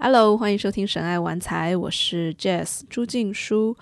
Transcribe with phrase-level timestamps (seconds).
[0.00, 3.76] Hello，欢迎收听《神爱玩财》，我是 Jess 朱静书。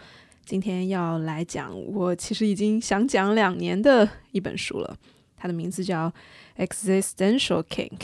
[0.47, 4.97] 今天要来讲我其实已经想讲两年的一本书了，
[5.37, 6.11] 它的名字叫
[6.67, 7.99] 《Existential Kink》。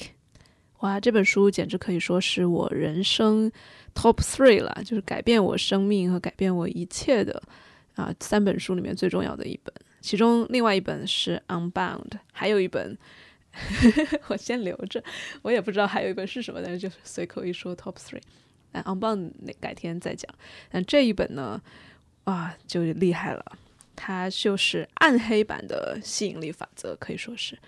[0.80, 3.50] 哇，这本书简直可以说是我人生
[3.94, 7.42] Top Three 了，就是改变我生命和改变我一切的
[7.94, 9.72] 啊三本书里面最重要的一本。
[10.02, 12.98] 其中另外一本是《Unbound》，还有一本。
[14.28, 15.02] 我先留着，
[15.42, 18.20] 我也不知道还有一本是什么，但是就随口一说 top three。
[18.72, 20.32] 哎，unbound 那改天再讲。
[20.70, 21.60] 但这一本呢，
[22.24, 23.44] 啊，就厉害了，
[23.94, 27.58] 它就是暗黑版的吸引力法则，可以说是。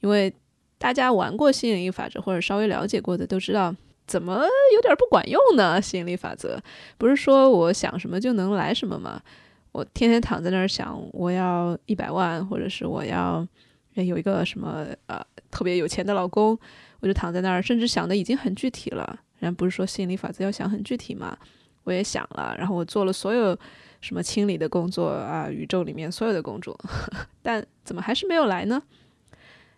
[0.00, 0.30] 因为
[0.76, 3.74] 大家玩过吸引力法则或者稍微了解过的都知道，
[4.06, 5.80] 怎么有点不管用呢？
[5.80, 6.62] 吸引力法则
[6.98, 9.22] 不是说我想什么就能来什么吗？
[9.72, 13.48] 我天天躺在那儿想，我要一百万，或者是我要。
[14.02, 16.58] 有一个什么呃特别有钱的老公，
[17.00, 19.20] 我就躺在那儿，甚至想的已经很具体了。
[19.38, 21.36] 人家不是说吸引力法则要想很具体吗？
[21.84, 23.56] 我也想了，然后我做了所有
[24.00, 26.78] 什么清理的工作啊，宇宙里面所有的工作，
[27.42, 28.82] 但怎么还是没有来呢？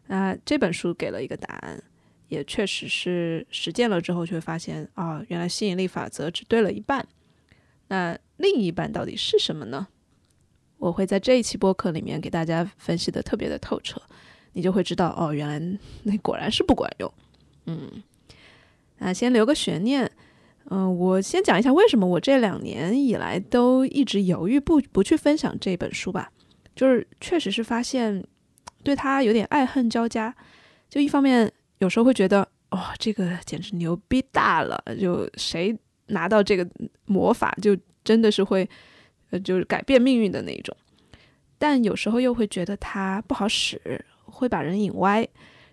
[0.07, 1.83] 啊，这本书给了一个答案，
[2.29, 7.05] 也确实是实践了之后，却发现啊，原来吸引力法则只对了一半。
[7.89, 9.89] 那另一半到底是什么呢？
[10.79, 14.01] 我会在这一期播客里面给大家分析的特别的透彻，
[14.53, 17.13] 你就会知道哦，原来那果然是不管用。
[17.65, 17.91] 嗯，
[18.99, 20.11] 那先留个悬念。
[20.69, 26.31] 嗯，我先讲一下为什么我这两年以来都一直犹豫不不去分享这本书吧。
[26.75, 28.23] 就是确实是发现
[28.83, 30.35] 对他有点爱恨交加。
[30.91, 35.77] 就一方面有时候会觉得哇，这个简直牛逼大了，就谁
[36.09, 36.69] 拿到这个
[37.07, 38.69] 魔法就真的是会。
[39.31, 40.77] 呃，就是改变命运的那一种，
[41.59, 45.27] 但有时候又会觉得它不好使，会把人引歪，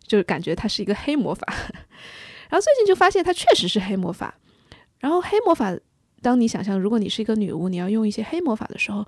[0.06, 1.46] 就是感觉它是一个黑魔法。
[2.50, 4.36] 然后最近就发现它确实是黑魔法。
[5.00, 5.76] 然后黑魔法，
[6.22, 9.06] 当你想象如果你是一个女巫，你要用一些黑魔法的时候，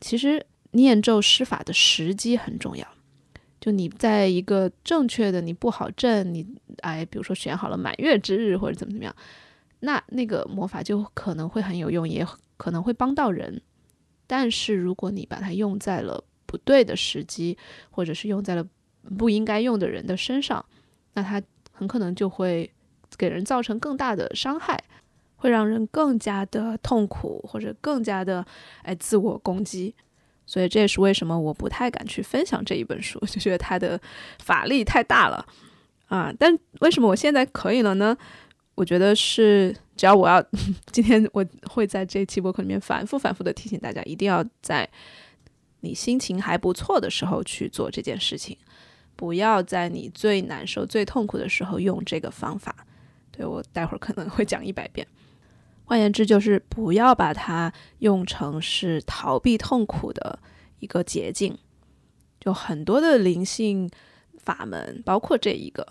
[0.00, 2.86] 其实念咒施法的时机很重要。
[3.60, 6.46] 就你在一个正确的，你布好阵，你
[6.82, 9.14] 哎，比如说选好了满月之日或者怎么怎么样，
[9.80, 13.60] 那那个魔法就可能会很有用，也可能会帮到人。
[14.26, 17.56] 但是如果你把它用在了不对的时机，
[17.90, 18.66] 或者是用在了
[19.16, 20.64] 不应该用的人的身上，
[21.14, 21.42] 那它
[21.72, 22.70] 很可能就会
[23.16, 24.82] 给人造成更大的伤害，
[25.36, 28.44] 会让人更加的痛苦，或者更加的
[28.82, 29.94] 哎自我攻击。
[30.44, 34.00] 所以这也是为什么我不太敢去分享这一本书， 就觉得它的
[34.38, 35.44] 法力太大了
[36.06, 36.32] 啊。
[36.38, 38.16] 但为什么我现在可以了呢？
[38.76, 40.44] 我觉得是，只要我要
[40.92, 44.88] 今天我会在这期播客里面反复反复的提醒大家，一定要在
[45.80, 48.56] 你心情还不错的时候去做这件事情，
[49.16, 52.86] 不要在你最难受、最痛苦的时候用这个方法。
[53.32, 55.06] 对我待会儿可能会讲一百遍。
[55.84, 60.38] 换言之，就是不要把它用成是逃避痛苦的
[60.78, 61.56] 一个捷径。
[62.40, 63.90] 就很多的灵性
[64.38, 65.86] 法门，包括这一个。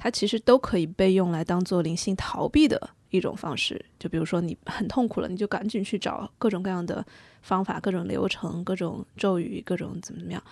[0.00, 7.04] 它其实都可以被用来当做灵性逃避的一种方式，就比如说你很痛苦了，你就赶紧去找各种各样的
[7.40, 10.42] 方法、各种流程、各种咒语、各种怎么怎么样。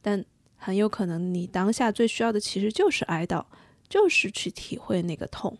[0.00, 0.24] 但
[0.56, 3.44] 很有可能你当下最需要的其实就是哀悼，
[3.88, 5.58] 就是去体会那个痛，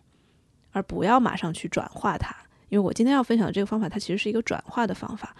[0.71, 2.35] 而不要马上去转化它。
[2.69, 5.35] 因为我今天要分享的这个方法，它其实是一个转化的方法，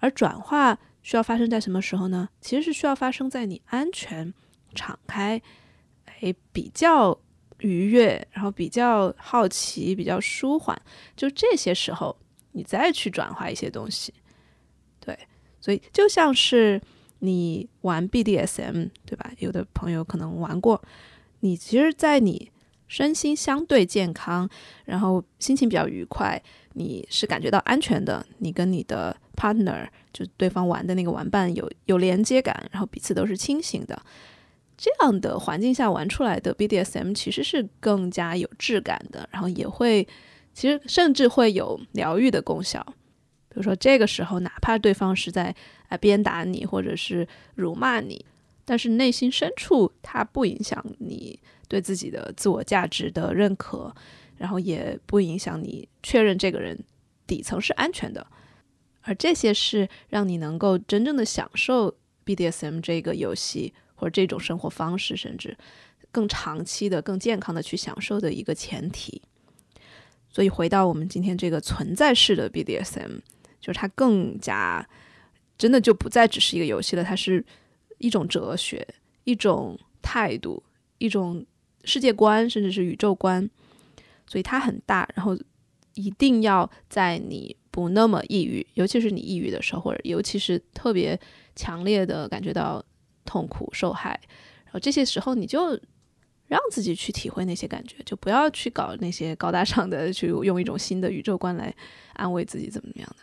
[0.00, 2.28] 而转化需要发生在什么时候呢？
[2.40, 4.34] 其实是需要发生在你安全、
[4.74, 5.40] 敞开，
[6.20, 7.18] 哎，比较。
[7.60, 10.80] 愉悦，然后比较好奇，比较舒缓，
[11.16, 12.16] 就这些时候，
[12.52, 14.12] 你再去转化一些东西，
[15.00, 15.18] 对，
[15.60, 16.80] 所以就像是
[17.20, 19.30] 你玩 BDSM，对吧？
[19.38, 20.82] 有的朋友可能玩过，
[21.40, 22.50] 你其实，在你
[22.88, 24.48] 身心相对健康，
[24.84, 26.40] 然后心情比较愉快，
[26.74, 34.00] 你是感觉到安全的，你跟你的 partner，就对方玩的那个玩伴有有连接感，然后彼此都是清醒的。
[34.76, 40.06] 这样的环境下玩出来的 BDSM 其实是更加有质感的，然后也会，
[40.52, 42.84] 其实甚至会有疗愈的功效。
[43.48, 45.54] 比如说这个时候，哪怕对方是在
[45.88, 48.22] 啊鞭打你或者是辱骂你，
[48.66, 53.94] 但是内心深处它不影响你对自己的自我价值的认可，
[54.36, 56.78] 然后也不影响你确认这个人
[57.26, 58.26] 底层是安全的，
[59.00, 61.96] 而这些是让你能够真正的享受
[62.26, 63.72] BDSM 这个游戏。
[63.96, 65.56] 或者这种生活方式，甚至
[66.12, 69.20] 更长期的、更健康的去享受的一个前提。
[70.30, 73.20] 所以，回到我们今天这个存在式的 BDSM，
[73.60, 74.86] 就是它更加
[75.58, 77.44] 真的就不再只是一个游戏了，它是
[77.98, 78.86] 一种哲学、
[79.24, 80.62] 一种态度、
[80.98, 81.44] 一种
[81.84, 83.48] 世界观，甚至是宇宙观。
[84.26, 85.38] 所以它很大，然后
[85.94, 91.18] 一定要在你不那么抑郁，尤其是你抑郁的时候，或者尤其是特别
[91.54, 92.84] 强烈的感觉到
[93.26, 94.18] 痛苦、受害，
[94.64, 95.78] 然后这些时候你就
[96.46, 101.74] 让自己去体会那些感觉，就不要去搞那些高大上的，去用一种新的宇宙观来
[102.14, 103.16] 安慰自己怎么样的。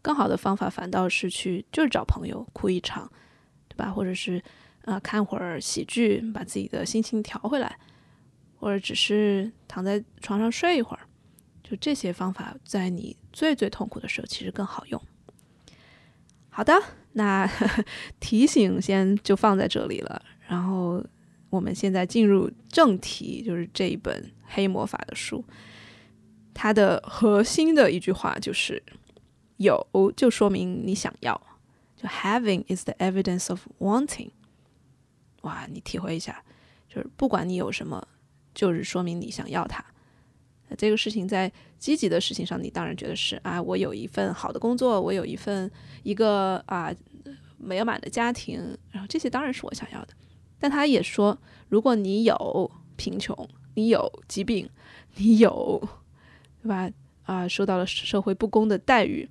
[0.00, 3.10] 更好的方法反倒是去就是找朋友哭一场，
[3.68, 3.90] 对吧？
[3.90, 4.42] 或者是
[4.86, 7.76] 啊看会儿喜剧，把自己的心情调回来。
[8.58, 11.06] 或者只是躺在床上睡一会儿，
[11.62, 15.00] 就这些方法，在你最最痛苦的时候，其实更好用。
[16.56, 16.72] 好的，
[17.12, 17.46] 那
[18.18, 20.22] 提醒先就放在这里了。
[20.48, 21.04] 然后
[21.50, 25.44] 我们现在进入正题，就是这一本黑魔法的书，
[26.54, 28.82] 它的核心的一句话就是
[29.58, 29.86] “有
[30.16, 31.38] 就说明你想要”，
[31.94, 34.30] 就 “having is the evidence of wanting”。
[35.42, 36.42] 哇，你体会一下，
[36.88, 38.08] 就是不管你有什么。
[38.54, 39.84] 就是说明你想要它。
[40.76, 45.70] 这个事情在积极的事情上，你当然觉得是啊，我有一份好的工作，我有一份
[46.02, 46.92] 一个啊
[47.58, 50.08] 美满的家庭，然后这些当然是我想要的。
[50.58, 54.68] 但他也说，如果你有贫穷，你有疾病，
[55.16, 55.80] 你有
[56.62, 56.90] 对吧？
[57.24, 59.28] 啊，受到了社会不公的待遇，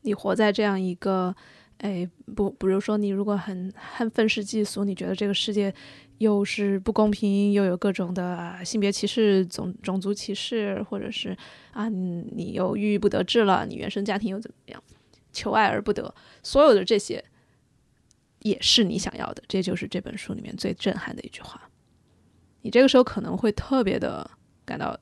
[0.00, 1.34] 你活在这样一个
[1.78, 5.72] 哎不，比如说你如果很很愤世嫉俗，你觉得这个世界。
[6.22, 11.36] 又是不公平，又有各种的性别歧视、种种族歧视，或者是
[11.72, 14.80] 啊，你又郁郁不得志了，你原生家庭又怎么样，
[15.32, 17.22] 求爱而不得，所有的这些
[18.42, 21.68] 也是你想要的，这就是这本书里面最震撼的一句话。
[22.60, 24.30] 你这个时候可能会特别的
[24.64, 24.96] 感到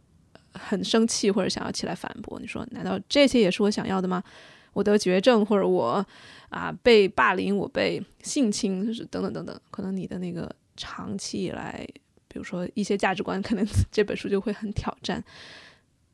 [0.55, 2.41] 很生气，或者想要起来反驳。
[2.41, 4.25] 你说，难道这些也是我想要的吗？
[4.73, 6.07] 我得绝症，或者我
[6.49, 10.51] 啊被霸凌，我被性侵，就是等等等等，可能你的那个。
[10.81, 11.87] 长期以来，
[12.27, 15.23] 比如说一些价值观，可能 这本书就会很挑战。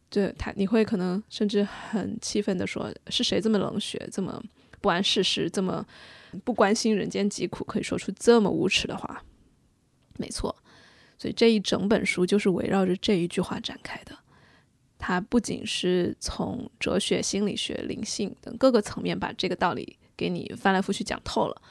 [0.09, 4.43] 对他，你会可能甚至很气愤的说：“是谁这么冷血，这么
[4.81, 5.85] 不谙世事，这么
[6.45, 9.23] 不关心人间疾苦，可以说出这么无耻的话？”
[10.19, 10.55] 没错，
[11.19, 14.17] 所以这一整本书就是围绕着这一句话展开的。
[14.99, 21.63] 它不仅是从哲学、心理学、灵性等各个层面把这个道理给你翻来覆去讲透了，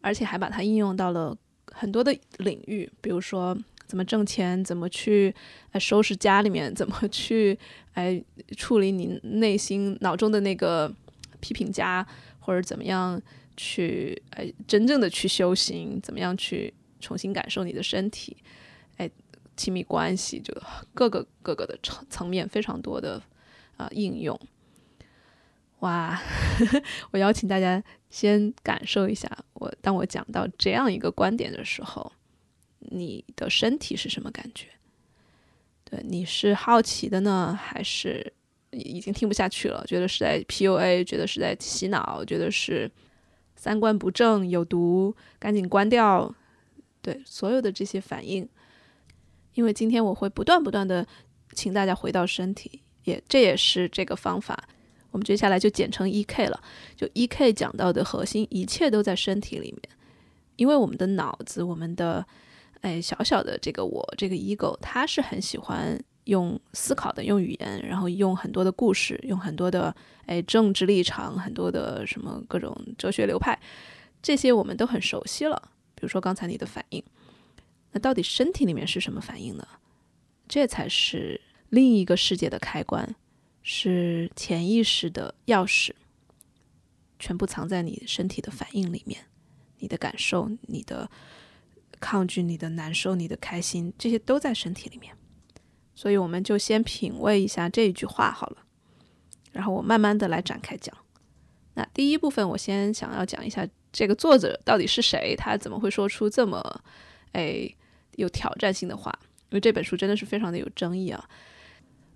[0.00, 1.36] 而且还把它应用到了。
[1.74, 3.56] 很多的领域，比如说
[3.86, 5.34] 怎么挣钱，怎么去
[5.72, 7.58] 哎收拾家里面，怎么去
[7.92, 8.22] 哎
[8.56, 10.92] 处理你内心脑中的那个
[11.40, 12.06] 批评家，
[12.38, 13.20] 或者怎么样
[13.56, 18.36] 去哎真正的去修行，怎么样去重新感受你的身体，
[18.96, 19.10] 哎
[19.56, 20.54] 亲密关系，就
[20.94, 23.22] 各个各个的层层面非常多的
[23.76, 24.38] 啊应用。
[25.80, 26.18] 哇，
[27.12, 27.82] 我邀请大家
[28.14, 32.12] 先感受一下，我当我讲到这样一个观点的时候，
[32.78, 34.68] 你的身体是什么感觉？
[35.82, 38.32] 对，你是好奇的呢，还是
[38.70, 39.84] 已经听不下去了？
[39.84, 42.88] 觉得是在 PUA，觉得是在洗脑，觉得是
[43.56, 46.32] 三观不正、有毒，赶紧关掉。
[47.02, 48.48] 对，所有的这些反应，
[49.54, 51.04] 因为今天我会不断不断的
[51.52, 54.68] 请大家回到身体，也这也是这个方法。
[55.14, 56.60] 我们接下来就简称 E.K 了。
[56.96, 59.82] 就 E.K 讲到的核心，一切都在身体里面。
[60.56, 62.26] 因为我们的脑子，我们的
[62.80, 69.94] 哎小小的这个我，这个 ego，它是很喜欢用思考的，用语言，然后用很多的故事，用很多的
[70.26, 73.56] 哎政治立场，很多的什么各种哲学流派，
[74.20, 75.70] 这些我们都很熟悉了。
[75.94, 77.00] 比如说刚才你的反应，
[77.92, 79.64] 那到底身体里面是什么反应呢？
[80.48, 81.40] 这才是
[81.70, 83.14] 另一个世界的开关。
[83.66, 85.90] 是潜意识的钥匙，
[87.18, 89.24] 全部藏在你身体的反应里面，
[89.78, 91.10] 你的感受、你的
[91.98, 95.16] 抗拒、你的难受、你的开心，这些都在身体里面。
[95.94, 98.58] 所以，我们就先品味一下这一句话好了，
[99.52, 100.94] 然后我慢慢的来展开讲。
[101.72, 106.82] 那第一部分，我先想要讲一下这个作者到底是谁，他怎么会说出这么
[107.32, 107.66] 哎
[108.16, 109.10] 有挑战性的话？
[109.48, 111.26] 因为这本书真的是非常的有争议啊。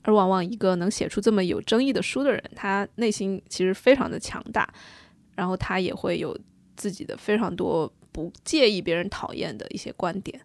[0.08, 4.66] 而往往一个能写出这么有争议的书的人，他内心其实非常的强大，
[5.36, 6.34] 然后他也会有
[6.78, 10.40] 自己的非常多不介意别人讨厌的一些观点。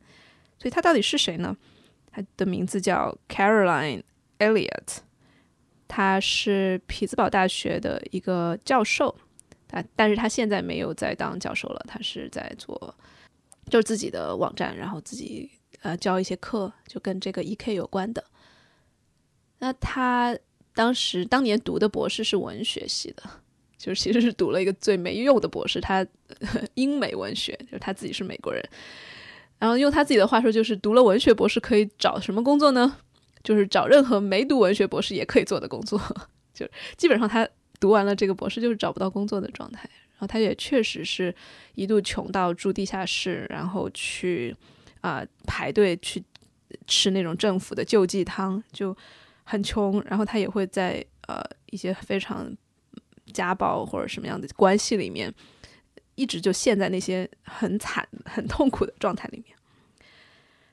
[0.59, 1.55] 所以他到底是谁呢？
[2.11, 4.03] 他的名字叫 Caroline
[4.39, 4.97] Elliott，
[5.87, 9.15] 他是匹兹堡大学的一个教授，
[9.71, 12.93] 啊，但是他现在没有在当教授了，他是在做
[13.69, 15.49] 就是自己的网站，然后自己
[15.83, 18.21] 呃教一些课，就跟这个 E.K 有关的。
[19.63, 20.37] 那他
[20.73, 23.23] 当时当年读的博士是文学系的，
[23.77, 26.05] 就是其实是读了一个最没用的博士，他
[26.73, 28.61] 英美文学，就是他自己是美国人，
[29.57, 32.97] 然后用他自己的话说，就是读了文学博士可以找什么工作呢？
[33.41, 35.97] 就是找任何没读文学博士也可以做的工作，
[36.53, 36.67] 就
[36.97, 37.47] 基本上他
[37.79, 39.89] 读完了这个博士就是找不到工作的状态。
[40.11, 41.33] 然后他也确实是
[41.75, 44.53] 一度穷到住地下室，然后去
[44.99, 46.21] 啊排队去
[46.85, 48.95] 吃那种政府的救济汤，就
[49.43, 50.01] 很穷。
[50.03, 52.55] 然后他也会在呃一些非常
[53.31, 55.33] 家暴或者什么样的关系里面，
[56.15, 59.55] 一直就陷在那些很惨、很痛苦的状态里面。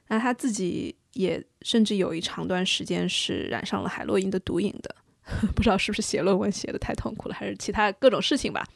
[0.09, 4.95] 那他自己也甚至有一长段时间是染上了海洛因的毒瘾的，
[5.55, 8.67] 不知道是不是写论文写的太痛苦了，还是其他各种事情吧。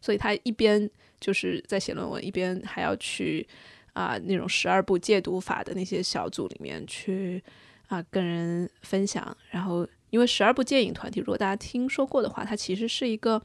[0.00, 0.88] 所以他一边
[1.20, 3.46] 就是在写论文，一边还要去
[3.92, 7.42] 啊那种十二部戒毒法的那些小组里面去
[7.90, 9.36] 啊跟人分享。
[9.50, 13.42] 然后，因为十二部戒瘾团体，如果大家听说过的话，它其实是一个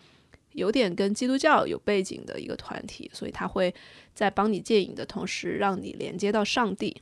[0.54, 3.76] 有点跟基督教有背景的一个团体，所以他会
[4.14, 6.96] 在帮你戒瘾的同时，让你连接到上帝，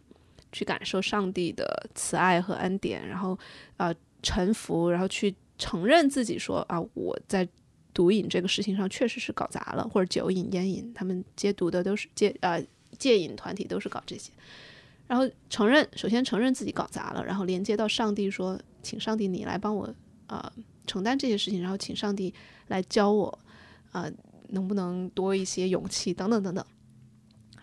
[0.51, 3.37] 去感受上帝的慈爱和恩典，然后
[3.77, 7.47] 啊臣服，然后去承认自己说啊我在。
[7.95, 12.59] 毒瘾这个事情上确实是搞砸了，或者酒瘾、烟瘾，他们戒毒的都是戒呃
[12.97, 14.31] 戒瘾团体都是搞这些，
[15.07, 19.93] 然后承认首先承认自己搞砸了，然后连接到上帝说，请上帝你来帮我
[20.27, 20.51] 呃
[20.87, 22.33] 承担这些事情，然后请上帝
[22.67, 23.39] 来教我
[23.91, 24.09] 啊
[24.49, 26.65] 能不能多一些勇气等等等等。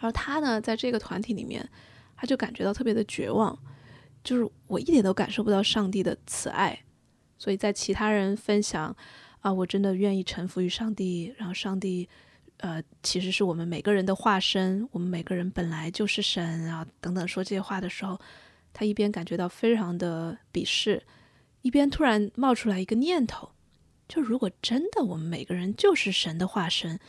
[0.00, 1.68] 而他呢，在这个团体里面，
[2.16, 3.58] 他就感觉到特别的绝望，
[4.22, 6.80] 就是我一点都感受不到上帝的慈爱，
[7.38, 8.96] 所以在其他人分享。
[9.42, 12.06] 啊，我真的愿意臣服于上帝，然后上帝，
[12.60, 18.20] 呃，其实是我们每个人的化身，我们每个人本来就是神啊，等等，说这些话的时候，
[18.72, 21.02] 他一边感觉到非常的鄙视，
[21.62, 23.50] 一边突然冒出来一个念头，
[24.08, 27.00] 就如果真的我们每个人就是神的化身，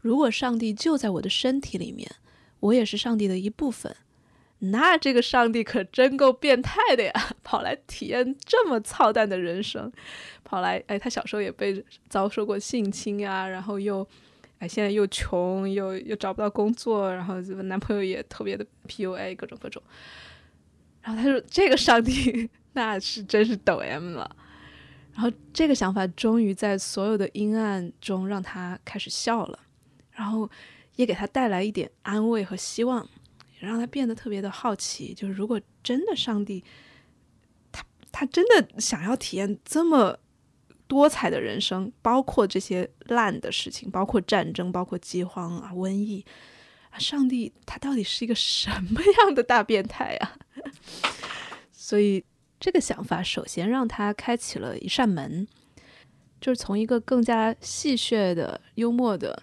[0.00, 2.08] 如果上帝就在我的身体里面，
[2.60, 3.96] 我也是上帝的一部分。
[4.62, 7.12] 那这个上帝可真够变态的呀！
[7.42, 9.90] 跑来体验这么操蛋的人生，
[10.44, 14.06] 跑来哎，他小时候也被遭受过性侵呀，然后又
[14.60, 19.82] 哎，现在又穷，又又找不到工作，然后男朋友也特别的 PUA，各种各种。
[21.02, 24.36] 然后他说：“这个上帝 那是真是抖 M 了。”
[25.12, 29.58] 然后这个想法终于在所有的阴暗中让他开始笑了，
[30.12, 30.48] 然后
[30.96, 33.08] 也给他带来一点安慰和希望。
[33.60, 36.64] 也让他变得特别的好奇，就是如果真的上帝，
[37.72, 40.18] 他他真的想要体验这么
[40.90, 46.24] 多彩的人生，包括这些烂的事情，包括战争，包括饥荒啊、瘟疫
[46.90, 50.36] 啊，上帝他到底是一个什么样的大变态啊？
[51.70, 52.24] 所以
[52.58, 55.46] 这个想法首先让他开启了一扇门，
[56.40, 59.40] 就是从一个更加戏谑的、幽默的，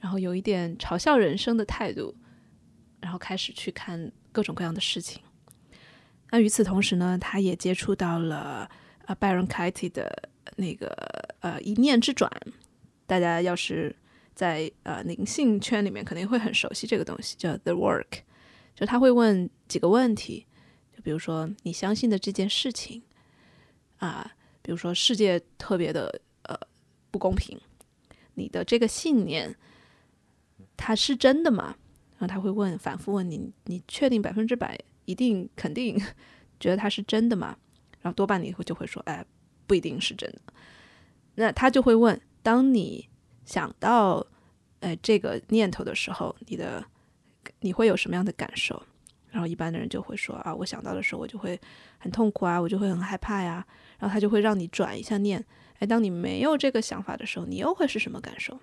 [0.00, 2.16] 然后有一点嘲笑人生的态度。
[2.98, 5.22] 然后开始去看各种各样的事情。
[6.30, 8.68] 那与此同时呢，他也接触到了
[9.04, 10.88] 啊拜伦凯蒂的那个
[11.40, 12.30] 呃一念之转。
[13.06, 13.94] 大家要是
[14.34, 18.22] 在呃灵性圈里面，肯定会很熟悉这个东西，叫 The Work。
[18.74, 20.44] 就他会问几个问题，
[20.94, 23.02] 就比如说你相信的这件事情
[23.98, 26.58] 啊，比如说世界特别的呃
[27.10, 27.58] 不公平，
[28.34, 29.56] 你的这个信念
[30.76, 31.76] 它是真的吗？
[32.18, 35.96] 然后他会问，反复问你，你确定百分之百一定肯定
[36.58, 37.56] 觉得它是真的吗？
[38.00, 39.24] 然后多半你会就会说，哎，
[39.66, 40.40] 不一定是真的。
[41.34, 43.08] 那他就会问，当你
[43.44, 44.26] 想到
[44.80, 46.84] 哎这个念头的时候，你的
[47.60, 48.82] 你会有什么样的感受？
[49.30, 51.60] 然后一般的人就会说啊，我想到的时候我就会
[51.98, 53.66] 很痛苦啊，我就会很害怕呀。
[53.98, 55.44] 然后他就会让你转一下念，
[55.78, 58.58] 哎，当你没有这个想法的时候，你又会是什么感受？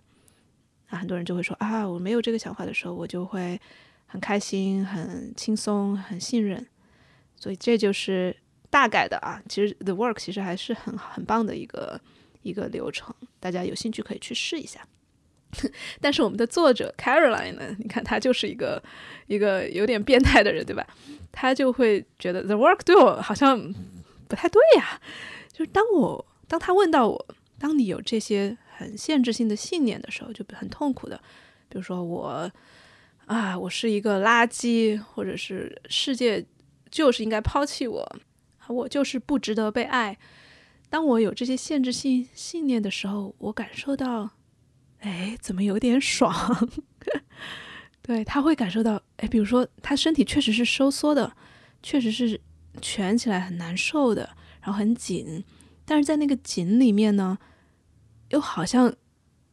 [0.87, 3.59] 很多人就会说啊，我没有这个想法的时候，我就会
[4.05, 6.65] 很开心、很轻松、很信任。
[7.35, 8.35] 所以这就是
[8.73, 9.39] 大概的啊。
[9.47, 12.01] 其实 The Work 其实还是很很棒的一个
[12.41, 14.81] 一个流程，大家有兴趣可以去试一下。
[16.01, 18.81] 但是我们的作者 Caroline 呢，你看他就是一个
[19.27, 20.85] 一个有点变态的人，对吧？
[21.31, 23.73] 他就会觉得 The Work 对我好像
[24.27, 24.99] 不太对呀。
[25.51, 27.27] 就是当我当他问到我，
[27.59, 28.57] 当你有这些。
[28.75, 31.15] 很限制性的信念的时候，就很痛苦的。
[31.69, 32.51] 比如说我
[33.27, 36.43] 啊，我是一个垃圾，或者是世界
[36.89, 38.03] 就是应该抛弃我，
[38.67, 40.17] 我就是不值得被爱。
[40.89, 44.31] 当我有这些限制性信念的时候，我感受到，
[44.99, 46.69] 哎，怎么有点爽？
[48.01, 51.35] 对他会感受到，哎，比如说他身体确实是收缩的，
[51.81, 52.39] 确实是
[52.81, 55.43] 蜷起来很难受的，然后很紧，
[55.85, 57.37] 但是在那个紧里面呢。
[58.29, 58.91] 又好像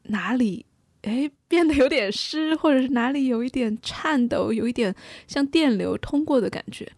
[0.05, 0.65] 哪里
[1.03, 4.95] 哎变得有点湿，或者是哪里有一点颤抖，有一点
[5.27, 6.91] 像电流通过的感觉。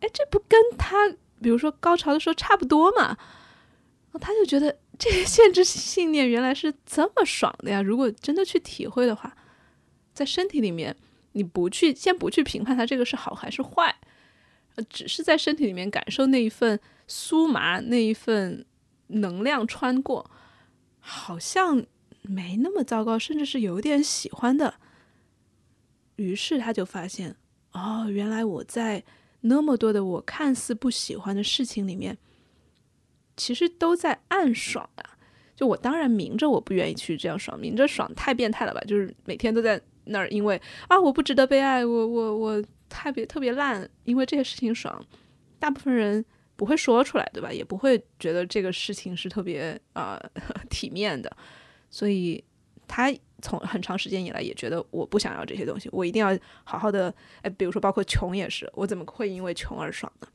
[0.00, 1.14] 哎，这不跟他
[1.44, 3.18] 比如说高潮的时候差不多嘛，
[4.18, 7.82] 他就觉得 这些限制信念原来是这么爽的呀！
[7.82, 9.36] 如果真的去体会的话，
[10.14, 10.96] 在身体里面，
[11.32, 13.94] 你不去先不去评判它这个是好还是坏，
[14.88, 18.64] 只是在身体里面感受那一份酥麻，那一份
[19.08, 20.30] 能量穿过，
[20.98, 21.84] 好像
[22.22, 24.76] 没那么糟糕，甚至是有点喜欢的。
[26.16, 27.36] 于是他就发现，
[27.72, 29.04] 哦，原来我在。
[29.46, 32.16] 那么多的我看似不喜欢的事情里面，
[33.36, 35.18] 其实都在暗爽啊！
[35.54, 38.80] 就我当然明着我不愿意去这样爽，明着爽太变态了吧？
[38.86, 45.04] 就是每天都在那儿，因为啊我不值得被爱，我我我特别特别烂，因为这些事情爽。
[45.58, 46.24] 大部分人
[46.56, 47.52] 不会说出来，对吧？
[47.52, 50.18] 也不会觉得这个事情是特别啊
[50.70, 51.30] 体面的，
[51.90, 52.42] 所以
[52.88, 53.14] 他。
[53.44, 56.34] 从很长时间以来也觉得我不想要这些东西，我一定要
[56.64, 57.14] 好好的。
[57.42, 60.28] 哎，比如说包括穷也是，我怎么会因为穷而爽呢？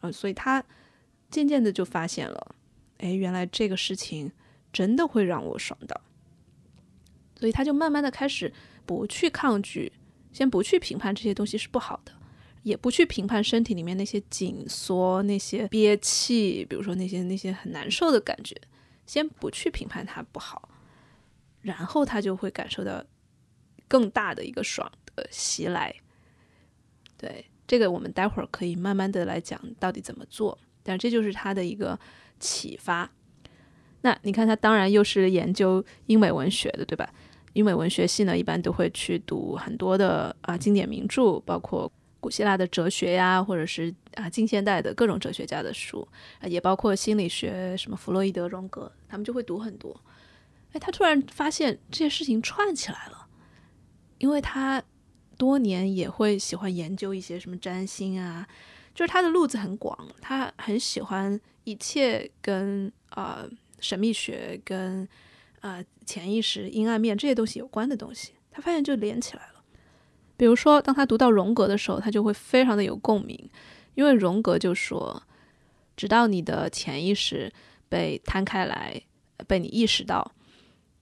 [0.00, 0.60] 嗯，所以他
[1.30, 2.56] 渐渐的就发现了，
[2.98, 4.32] 哎，原来这个事情
[4.72, 6.00] 真的会让我爽到。
[7.38, 8.52] 所以他就慢慢的开始
[8.84, 9.92] 不去抗拒，
[10.32, 12.12] 先不去评判这些东西是不好的，
[12.64, 18.60] 也不去评判身体里面那些紧缩、那些憋气，比如说那些那些很难受的感觉，
[19.06, 20.68] 先不去评判它不好。
[21.62, 23.02] 然后他就会感受到
[23.88, 25.94] 更大的一个爽的袭来，
[27.16, 31.98] 对这个我们待会儿可以慢慢的来讲到底怎么做，但这就是他的一个
[32.38, 33.10] 启发。
[34.02, 37.08] 那你看他当然又是研究英美文学的，对吧？
[37.52, 46.06] 英美文学系呢一般都会去读很多的啊经典名著，包括古希腊的哲学呀，或者是啊近现代的各种哲学家的书，
[46.40, 49.94] 啊也包括心理学，什么弗洛伊德、荣格，他们就会读很多。
[50.72, 53.26] 哎，他突然发现这些事情串起来了，
[54.18, 54.82] 因为他
[55.36, 58.46] 多年也会喜欢研究一些什么占星啊，
[58.94, 63.48] 就是他的路子很广，他很喜欢一切跟呃
[63.80, 65.06] 神秘学、跟
[65.60, 69.62] 呃潜意识、阴暗面这些东西有关的东西，他发现就连起来了。
[70.36, 73.50] 比如说，当他读到荣格的时候，他就会非常的有共鸣，
[73.94, 75.22] 因为荣格就说，
[75.96, 77.52] 直到你的潜意识
[77.88, 79.02] 被摊开来，
[79.46, 80.32] 被你意识到。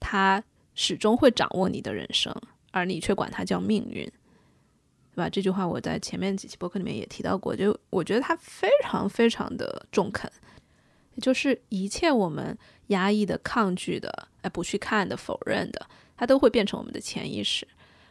[0.00, 0.42] 他
[0.74, 2.34] 始终会掌握你的人生，
[2.72, 4.04] 而你却管他叫命运，
[5.14, 5.28] 对吧？
[5.28, 10.30] 这句话我在前面几期播客里面也提到过，就我觉得他非常非常的中肯，
[11.20, 12.56] 就是一切我们
[12.88, 15.86] 压抑的、抗拒的、哎不去看的、否认的，
[16.16, 17.68] 它都会变成我们的潜意识，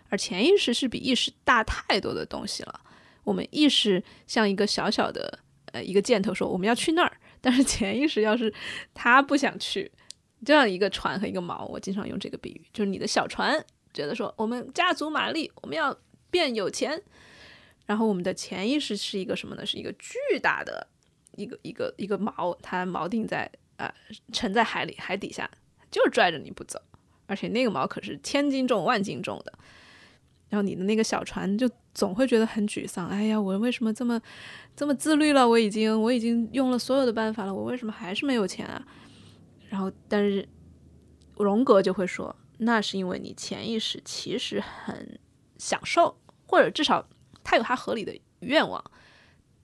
[0.09, 2.79] 而潜意识是比意识大太多的东西了。
[3.23, 5.39] 我们意识像一个小小的
[5.71, 8.53] 呃一个箭头，说我们要去那儿，但是潜意识要是
[8.93, 9.91] 他不想去。
[10.45, 15.95] 这样一个船和一个锚，我经常用这个比喻，就是你的小船觉得说我们加足马力，我们要
[16.31, 17.01] 变有钱，
[17.85, 19.65] 然后我们的潜意识是一个什么呢？
[19.65, 20.87] 是一个巨大的
[21.35, 23.93] 一个一个一个锚，它锚定在啊
[24.31, 25.49] 沉在海里海底下，
[25.91, 26.79] 就是拽着你不走，
[27.25, 29.53] 而且那个锚可是千斤重万斤重的，
[30.49, 34.21] 然后你的那个小船就总会觉得很沮丧，哎呀，我为什么这么
[34.75, 35.47] 这么自律了？
[35.47, 38.87] 我已经我已经用了所有的办法了，我为什么还是没有钱啊？
[39.69, 40.47] 然后，但是
[41.37, 45.19] 荣格就会说，那是因为你潜意识其实很
[45.57, 47.07] 享受，或者至少
[47.43, 48.83] 他有他合理的愿望。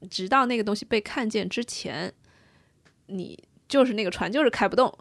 [0.10, 2.13] 直到那个东西被看见之前，
[3.08, 4.96] 你就是那个船就是开不动，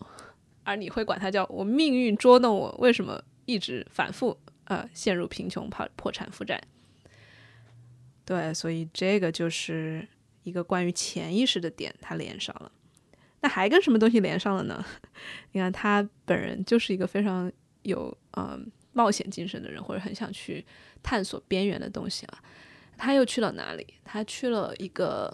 [0.62, 6.58] 而你会管它叫我命运捉弄我，为什么一直反复呃陷入贫穷、破破产、负债？
[8.24, 10.08] 对，所以这个就是
[10.44, 12.72] 一个关于潜意识的点，它连上了。
[13.44, 14.82] 那还跟什么东西连上了呢？
[15.52, 17.52] 你看他本人就是一个非常
[17.82, 20.64] 有嗯冒险精神的人，或者很想去
[21.02, 22.42] 探索边缘的东西啊。
[22.96, 23.86] 他又去了哪里？
[24.02, 25.30] 他去了一个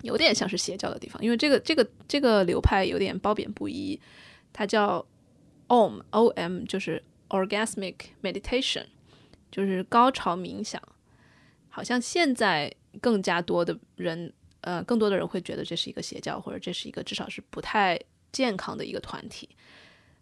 [0.00, 4.00] 有点像是邪教的地方，因为这个这个这个流派有点褒贬不一。
[4.52, 5.06] 它叫
[5.68, 8.86] Om O M，就是 Orgasmic Meditation，
[9.52, 10.82] 就是高潮冥想。
[11.68, 14.32] 好像现在更加多的人。
[14.62, 18.00] 呃，更多的人会觉得这是一个邪教，或者这是一个至少是不太
[18.32, 19.48] 健康的一个团体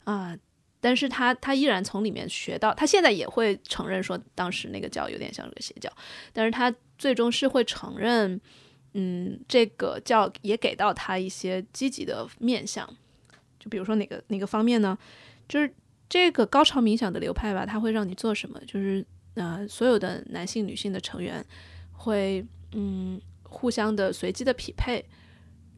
[0.04, 0.36] 啊。
[0.82, 5.92] 但是他他依然从里面学到，他现在也会承认说当时那个教有点像个邪教，
[6.32, 8.40] 但是他最终是会承认，
[8.94, 12.88] 嗯，这个教也给到他一些积极的面向。
[13.58, 14.96] 就比如说哪个哪个方面呢？
[15.46, 15.70] 就是
[16.08, 18.58] 这个高潮冥想的流派吧，它会让你做什么？
[18.66, 21.44] 就是呃，所有的男性、女性的成员
[21.92, 23.20] 会嗯。
[23.50, 25.04] 互相的随机的匹配，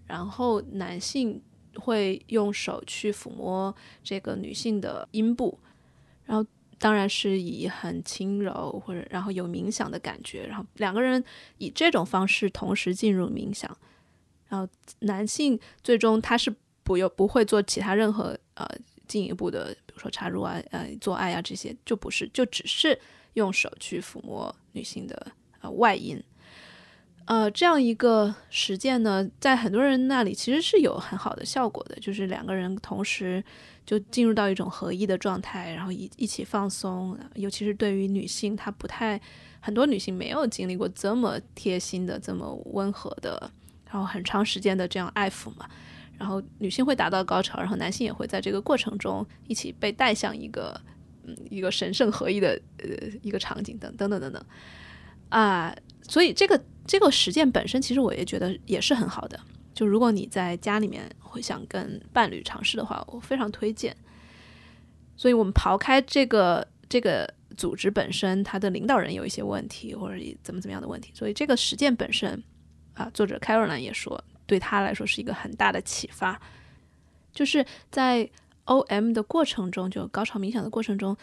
[0.07, 1.43] 然后男性
[1.77, 5.59] 会用手去抚摸这个女性的阴部，
[6.27, 11.25] 然后当然是以很轻柔或者然后有冥想的感觉，然后两个人
[11.59, 13.75] 以这种方式同时进入冥想，
[14.49, 18.69] 然后男性最终他是不有不会做其他任何呃
[19.09, 22.99] 进一步的，比如说插入啊、呃做爱啊这些，就不是，就只是
[23.35, 26.23] 用手去抚摸女性的呃外阴。
[27.27, 33.43] 呃，这样一个实践呢，在很多人那里其实是有很好的效果的，就是两个人同时
[33.87, 37.19] 就进入到一种合一的状态，然后一一起放松。
[37.35, 39.21] 尤其是对于女性，她不太
[39.61, 43.51] 很多女性没有经历过这么贴心的、这么温和的，
[43.91, 45.69] 然后很长时间的这样爱抚嘛。
[46.19, 50.81] 然后女性会达到高潮，然后男性也会在这个过程中一起被带向一个
[51.25, 52.87] 嗯一个神圣合一的呃
[53.23, 54.45] 一个场景等等等等等
[55.33, 56.62] 啊，所以这个。
[56.85, 59.38] 这个实践本身，其实我也觉得也是很好的。
[59.73, 63.97] 就如果你在家里面会想跟伴侣尝试的话，我非常推荐。
[65.16, 72.42] 所以我们刨开这个这个组织本身，它的领导人有一些问题，或者怎么怎么样的问题，所以这个实践本身
[72.95, 76.38] 啊，作者凯瑞兰也说，对他来说是一个很大的启发。
[77.33, 78.29] 就是在
[78.64, 81.16] OM 的过程中，就高潮冥想的过程中，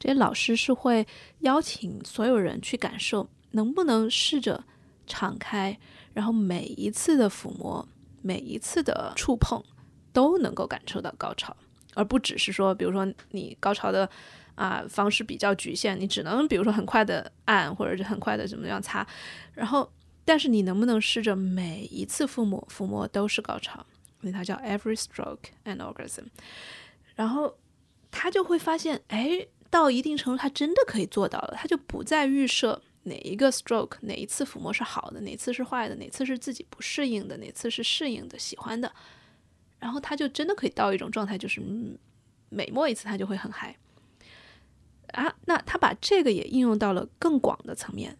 [0.00, 1.06] 这些老师是会
[1.38, 4.64] 邀请所有人去感受，能不能试着。
[5.06, 5.78] 敞开，
[6.14, 7.86] 然后每一次的抚摸，
[8.22, 9.62] 每一次的触碰，
[10.14, 11.54] 都能够感受到高潮，
[11.92, 14.08] 而不只是说，比如说你高潮的
[14.54, 19.06] 啊方式比较局限，你只能比如说很快的按，或者是很快的怎么样擦，
[19.52, 19.92] 然后，
[20.24, 23.84] 但是你能不能试着每一次抚摸抚摸都是高潮？
[24.22, 26.24] 所以它叫 every stroke and orgasm，
[27.14, 27.58] 然后
[28.10, 32.80] 他就会发现，哎，到一定程度他真的可以做到了，他就不再预设。
[33.04, 38.90] 哪一个 stroke，哪一次抚摸是好的，哪次是坏的，哪次是自己不适应的，哪次是适应的、喜欢的，
[39.78, 41.98] 然后他就真的可以到一种状态，就是嗯
[42.48, 43.76] 每摸一次他就会很嗨
[45.08, 45.36] 啊。
[45.44, 48.16] 那他把这个也应用到了更广的层面，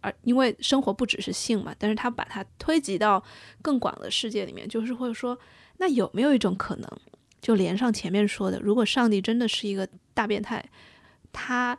[0.00, 3.22] 而因为生活不只是性嘛，但是他把它推及到
[3.62, 5.38] 更广的世界里面，就是会说，
[5.76, 7.00] 那有没有一种可能，
[7.40, 10.68] 就连上前面说的，如果上帝真的是一个大变态，
[11.32, 11.78] 他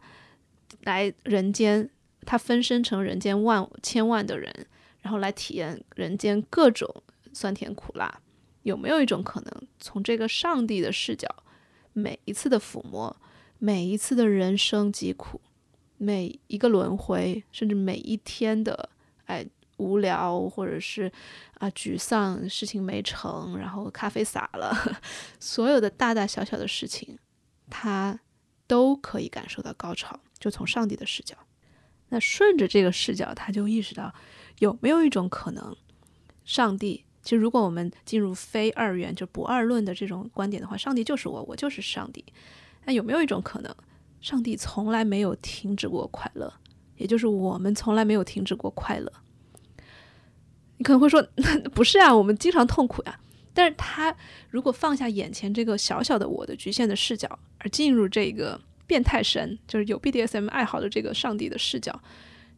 [0.84, 1.90] 来人间。
[2.26, 4.54] 他分身成人间万千万的人，
[5.02, 7.04] 然后来体验人间各种
[7.34, 8.22] 酸甜苦辣。
[8.64, 11.28] 有没有一种可能，从这个上帝的视角，
[11.94, 13.16] 每一次的抚摸，
[13.58, 15.42] 每一次的人生疾苦，
[15.98, 18.90] 每一个轮回，甚至每一天的
[19.26, 19.44] 哎
[19.78, 21.12] 无聊或者是
[21.56, 25.02] 啊沮丧，事情没成，然后咖啡洒了，
[25.40, 27.18] 所有的大大小小的事情，
[27.68, 28.20] 他
[28.68, 30.20] 都可以感受到高潮。
[30.38, 31.36] 就从上帝的视角。
[32.14, 34.14] 那顺着这个视角，他就意识到，
[34.60, 35.74] 有没有一种可能，
[36.44, 42.26] 上帝其实如果我们进入非二元就不二论的这种观点的话，上帝就是我，我就是上帝。
[42.84, 43.74] 那有没有一种可能，
[44.20, 46.54] 上帝从来没有停止过快乐，
[46.98, 49.10] 也就是我们从来没有停止过快乐？
[50.78, 53.18] 你可能会说，那 不是啊，我们经常痛苦呀。
[53.54, 54.14] 但是他
[54.50, 58.60] 如果放下眼前这个小小的我的局限的视角，而进入这个。
[58.92, 61.98] 变态神就是有 BDSM 爱好的这个上帝的视角，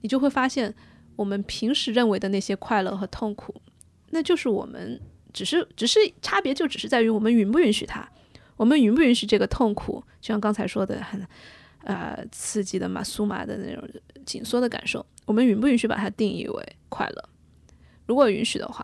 [0.02, 0.74] 你就会发现，
[1.16, 3.62] 我们平时认为的那些快乐和痛苦，
[4.10, 5.00] 那就是我们
[5.32, 8.10] 只是只是差别就只是在于我们允不允许它，
[8.58, 11.24] 我们允不允许这个痛苦，就像刚才说的很
[11.84, 13.88] 呃刺激的嘛酥麻的那种
[14.26, 17.30] 紧缩的感受，我们允不允许把它定义为快乐？
[18.08, 18.84] 如果允许的话，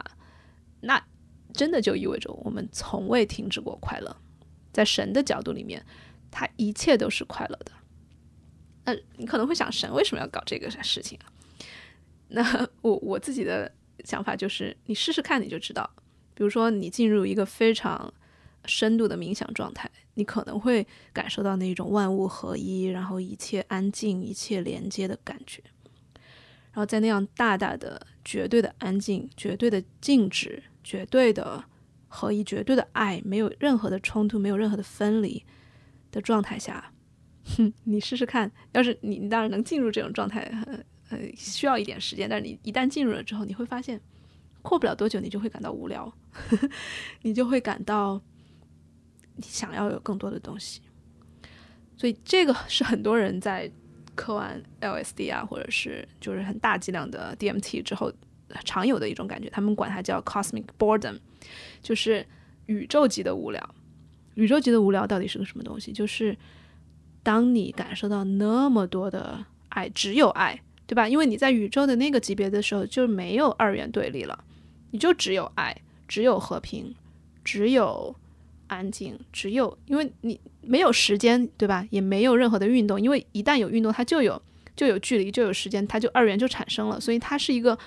[0.82, 1.04] 那
[1.52, 4.16] 真的就意味着我们从未停止过快乐，
[4.72, 5.84] 在神的角度里面。
[6.32, 7.72] 他一切都是快乐的。
[8.86, 11.26] 那你可能会想，神为什么要搞这个事情啊？
[12.30, 13.72] 那我我自己的
[14.04, 15.90] 想法就是，你试试看你就知道。
[16.34, 18.14] 比如说，你进入一个非常
[18.66, 25.62] 深度的冥想状态，你可能会感受到那种万物合一，然后一切安静、一切连接的感觉。
[26.72, 31.64] 然后在那样大大的、绝对的安静、绝对的静止、绝对的
[32.08, 35.44] 合一、绝对的爱，没有任何的冲突，没有任何的分离。
[36.12, 36.92] 的状态下，
[37.58, 38.52] 哼，你试试看。
[38.74, 40.42] 要是你，你当然能进入这种状态，
[41.10, 42.30] 呃，需要一点时间。
[42.30, 44.00] 但是你一旦进入了之后，你会发现，
[44.62, 46.12] 过不了多久，你就会感到无聊，
[47.24, 48.22] 你就会感到
[49.36, 50.82] 你想要有更多的东西。
[51.98, 53.70] 所以这个是很多人在
[54.16, 58.12] 磕完 LSD 啊，或者是就是很大剂量的 DMT 之后
[58.64, 59.50] 常有的一种感觉。
[59.50, 61.18] 他们管它叫 cosmic boredom，
[61.82, 62.26] 就是
[62.68, 63.76] 宇宙级的无聊。
[64.40, 65.92] 宇宙级的无聊到底是个什么东西？
[65.92, 66.36] 就是
[67.22, 71.08] 当你感受到那么多的爱，只有爱，对吧？
[71.08, 74.44] 因为你在宇宙的那个级别的时候，就没有二元对立了，
[74.92, 75.76] 你就只有爱，
[76.08, 76.96] 只有和平，
[77.44, 78.16] 只有
[78.68, 81.86] 安静，只有因为你没有时间，对吧？
[81.90, 84.42] 也没有任何的运动，因为一旦有运动，它就有
[84.76, 87.78] 就有距离，就有时间，它就二元就产生了，所以它是一个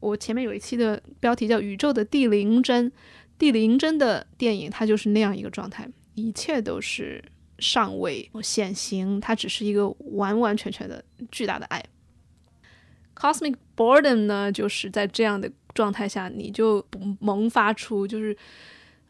[0.00, 2.90] 我前面有一期的标题叫《宇宙的第零帧》，
[3.38, 7.22] 第零帧的电影它就是那样一个状态，一切都是
[7.58, 11.84] 尚未显形，它只是一个完完全全的巨大的爱。
[13.14, 16.84] Cosmic boredom 呢，就是在这样的状态下，你就
[17.20, 18.36] 萌发出就是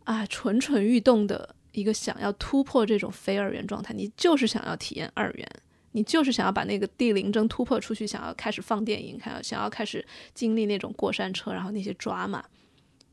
[0.04, 5.48] 啊蠢蠢欲动的一个想要突破这种非二元状态，你就是想要体验二元。
[5.94, 12.42] 你就是想要把那个地灵针突破出去，想要开始放电影，看想要开始经历那种过山车，然后那些抓嘛，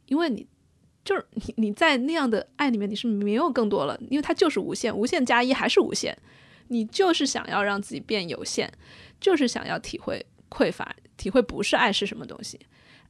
[0.06, 0.48] 因为你
[1.10, 6.16] 就是你你在那样的爱里面你是没有更多了，因为它就是无限，无限加一还是无限，
[6.68, 8.72] 你就是想要让自己变有限，
[9.20, 12.60] 就是想要体会匮乏，体会不是爱是什么东西，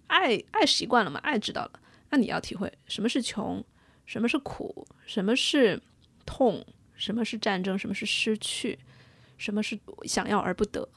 [0.08, 1.72] 爱爱习惯了嘛，爱知道了，
[2.10, 3.62] 那你要体会什么是穷，
[4.06, 5.82] 什么是苦，什么是
[6.26, 8.80] 痛，什么是战争，什么是失去。
[9.38, 10.88] 什么是想要而不得？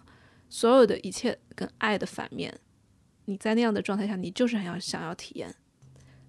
[0.48, 2.52] 所有的一切跟爱的反面，
[3.24, 5.54] 你在那样的状态下，你就是很要想要体验。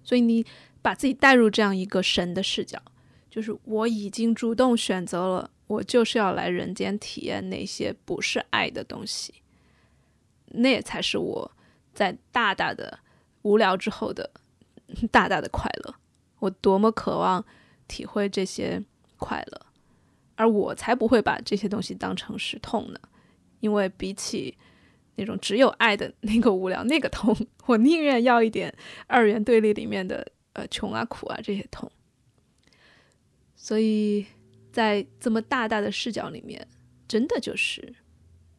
[0.04, 0.46] 所以你
[0.80, 2.80] 把自己带入这样一个神的视角，
[3.28, 9.34] 就是我已经主动选择了，我就是要来人间体验那些不是爱的东西。
[10.46, 11.50] 那才是我
[11.92, 13.00] 在大大的
[13.42, 14.30] 无聊之后的
[15.10, 15.94] 大大的快乐。
[16.38, 17.44] 我多么渴望
[17.88, 18.84] 体会这些
[19.16, 19.60] 快乐。
[20.36, 22.98] 而我才不会把这些东西当成是痛呢，
[23.60, 24.58] 因为比起
[25.16, 28.74] 那种只有爱的那个无聊那个痛，我宁愿要一点
[29.06, 31.90] 二元对立里面的呃穷啊苦啊这些痛。
[33.56, 34.26] 所以
[34.72, 36.66] 在这么大大的视角里面，
[37.08, 37.94] 真的就是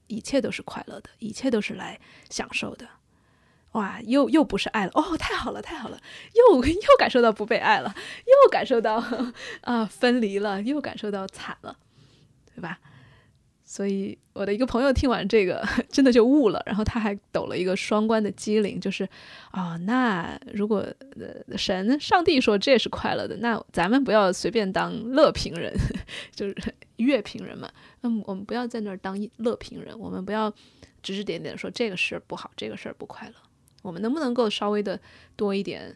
[0.07, 2.87] 一切都是快乐的，一切都是来享受的。
[3.73, 6.01] 哇，又又不是爱了哦，太好了，太好了，
[6.33, 7.93] 又又感受到不被爱了，
[8.25, 9.03] 又感受到
[9.61, 11.77] 啊分离了，又感受到惨了，
[12.55, 12.79] 对吧？
[13.67, 19.10] 所以我的一个朋友听完这个， 真的就悟了，然后他还抖了一个双关的机灵，就是
[19.49, 20.86] 啊，那如果
[21.19, 25.73] 呃神上帝说这是快乐的，那咱们不要随便当乐评人，
[26.32, 26.56] 就是
[26.97, 27.67] 乐评人嘛，
[28.04, 30.49] 嗯，我们不要在那儿当乐评人，我们不要
[31.01, 33.34] 指指点点说这个事儿不好，这个事儿不快乐。
[33.82, 34.99] 我们能不能够稍微的
[35.36, 35.95] 多一点，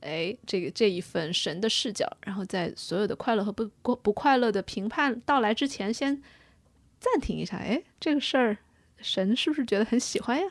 [0.00, 6.22] 哎，这个这一份神的视角，然后在所有的快乐和不不不快乐的评判到来之前，先
[7.02, 7.56] 暂停一下。
[7.56, 8.58] 哎，这个事儿，
[8.98, 10.46] 神是不是觉得很喜欢呀？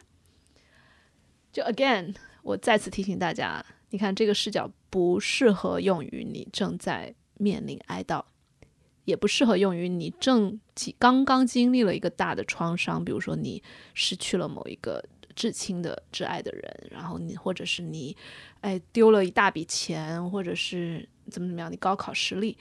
[1.53, 8.25] 就 again，我再次提醒大家，你看这个视角不适合用于你正在面临哀悼，
[9.05, 10.59] 也不适合用于你正
[10.99, 15.01] 刚刚经历了一个大的创伤，比如说你失去了某一个。
[15.33, 18.15] 至亲的、挚爱的人，然后你或者是你，
[18.59, 22.57] 哎，丢了一大笔钱，或者是怎么怎么样，你高考失利，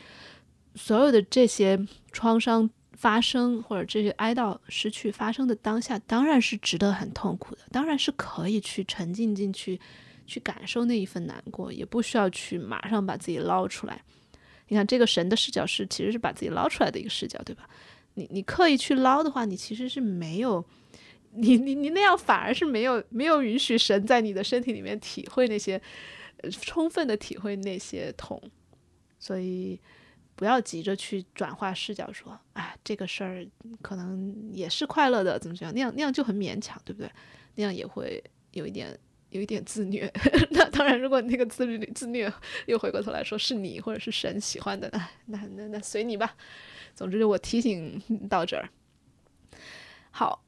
[0.76, 2.70] 所有的这些创伤
[3.00, 9.80] 发生，或者这些哀悼失去发生的当下，当然是值得很痛苦的，当然是可以去沉浸进去，
[10.26, 14.02] 去感受那一份难过，也不需要去马上把自己捞出来。
[14.68, 17.66] 你看，这个神的视角是其实是把自己捞出来的一个视角，对吧？
[18.12, 20.62] 你你刻意去捞的话，你其实是没有。
[21.32, 25.80] 你你你那样反而是没有没有允许神在你的身体里面体会那些，
[26.60, 28.38] 充分的体会那些痛，
[29.18, 29.80] 所以
[30.40, 33.46] 不要急着去转化视角，说啊这个事儿
[33.82, 37.10] 可能也是快乐的，怎么怎样，那样那样就很勉强，对不对？
[37.56, 38.98] 那样也会有一点
[39.28, 40.10] 有一点自虐。
[40.52, 42.32] 那当然，如果那个自律自虐
[42.64, 46.34] 又回过头来说是你或者是神喜欢的，那那那那随你吧。
[46.94, 48.00] 总之，我提醒
[48.30, 48.66] 到这儿，
[50.10, 50.42] 好。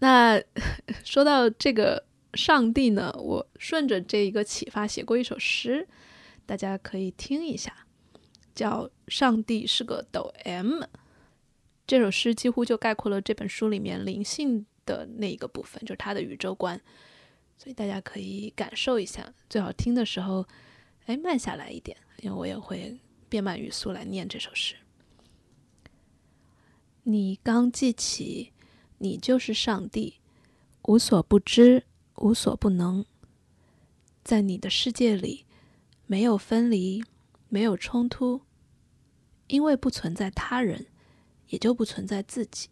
[0.00, 0.42] 那
[1.04, 5.86] 说到这个上帝呢，我顺着这一个启发写过一首诗，
[6.44, 7.86] 大家可以听一下，
[8.58, 10.82] 叫《上帝是个抖 M》。
[11.86, 16.80] 这首诗几乎就概括了这本书里面灵性的那一个部分，就是他的宇宙观，
[17.56, 19.32] 所以大家可以感受一下。
[19.48, 20.44] 最好听的时候，
[21.06, 24.74] 哎，慢下来一点，因为我也会变慢语速来念这首诗。
[27.04, 28.52] 你刚记起。
[29.00, 30.16] 你就是上帝，
[30.88, 31.84] 无所不知，
[32.16, 33.06] 无所不能。
[34.24, 35.46] 在你的世界里，
[36.06, 37.04] 没有分离，
[37.48, 38.40] 没有冲突，
[39.48, 40.86] 因为不存在他人，
[41.48, 42.68] 也就不存在自己。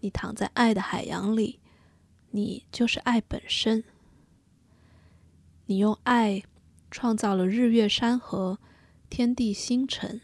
[0.00, 1.58] 你躺在爱的海洋里，
[2.30, 3.82] 你就是爱本身。
[5.66, 6.42] 你用爱
[6.90, 8.58] 创造了日月山河、
[9.08, 10.20] 天地星辰。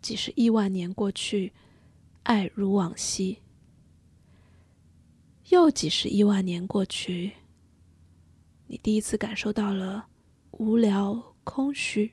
[0.00, 1.52] 几十亿万年过去。
[2.22, 3.38] 爱如往昔，
[5.50, 7.34] 又几十亿万年过去，
[8.66, 10.08] 你第一次感受到了
[10.50, 12.10] 无聊、空虚。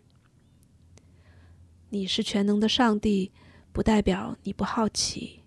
[1.94, 3.32] 你是全能的上帝，
[3.72, 5.44] 不代表你不好奇。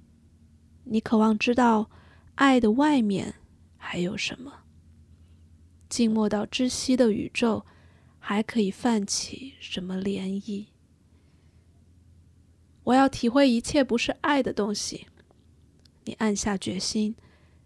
[0.85, 1.91] 你渴望知道
[2.37, 3.35] 爱的外面
[3.77, 4.61] 还有什么。
[5.89, 7.67] 静默到窒息的宇宙，
[8.21, 10.67] 还可以泛起什么涟漪？
[12.85, 15.09] 我要体会一切不是爱的东西。
[16.05, 17.17] 你暗下决心，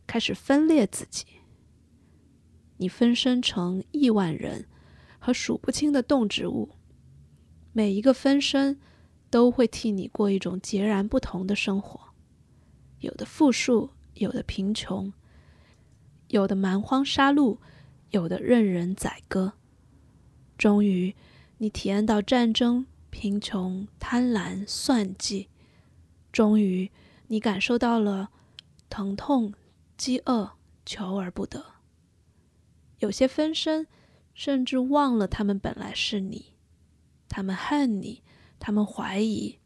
[0.06, 1.26] 开始分裂自己。
[2.78, 4.66] 你分身成亿万人
[5.18, 6.70] 和数不清的动植物，
[7.72, 8.80] 每一个分身
[9.30, 12.00] 都会替你过一种截然不同的生活。
[13.00, 15.12] 有的富庶，有的贫穷，
[16.28, 17.58] 有的蛮荒杀戮，
[18.10, 19.54] 有的任人宰割。
[20.58, 21.14] 终于，
[21.58, 22.86] 你体验到战争。
[23.12, 25.48] 贫穷、贪婪、算计，
[26.30, 26.92] 终于，
[27.26, 28.30] 你感受到了
[28.88, 29.52] 疼痛、
[29.96, 30.52] 饥饿、
[30.86, 31.66] 求而不得。
[33.00, 33.88] 有些分身
[34.32, 36.54] 甚至忘了他们本来是你，
[37.30, 38.22] 他们恨你，
[38.58, 39.58] 他们怀疑，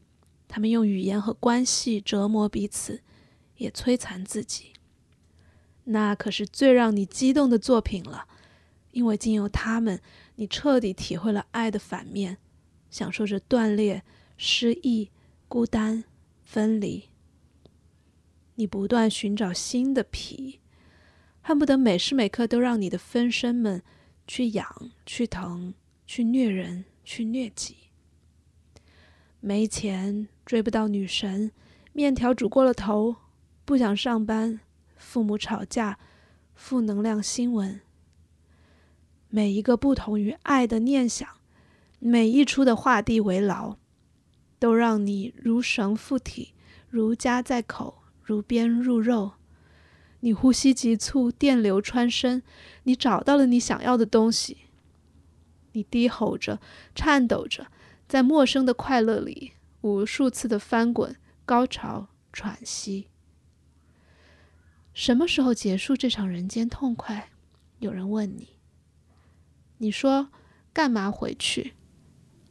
[0.46, 3.02] 他们用语言和关系折磨彼此，
[3.56, 4.74] 也摧残自己。
[5.82, 8.28] 那可是最让你激动的作品了，
[8.92, 10.00] 因为经由他们，
[10.36, 12.38] 你彻底体会了爱的反面。
[12.90, 14.04] 享受着断裂、
[14.36, 15.10] 失意、
[15.48, 16.04] 孤单、
[16.44, 17.08] 分离。
[18.54, 20.60] 你不断寻找新的皮，
[21.42, 23.82] 恨不得每时每刻都让你的分身们
[24.28, 25.74] 去痒、去疼、
[26.06, 27.76] 去虐人、去虐己。
[29.40, 31.52] 没钱，追不到女神，
[31.92, 33.16] 面条煮过了头，
[33.64, 34.60] 不想上班，
[34.96, 35.98] 父母吵架，
[36.54, 37.80] 负能量新闻。
[39.28, 41.28] 每一个不同于爱的念想。
[42.00, 43.76] 每一出的画地为牢，
[44.58, 46.52] 都让你如绳附体，
[46.90, 49.32] 如夹在口，如鞭入肉。
[50.20, 52.42] 你呼吸急促，电流穿身，
[52.82, 54.63] 你找到了你想要的东西。
[55.74, 56.58] 你低吼着，
[56.94, 57.68] 颤抖着，
[58.08, 63.06] 在陌生的快乐里无数次的翻滚、高潮、喘息。
[64.92, 67.30] 什么时候结束这场人间痛快？
[67.80, 68.48] 有人问你。
[69.78, 70.30] 你说
[70.72, 71.74] ：“干嘛回去？”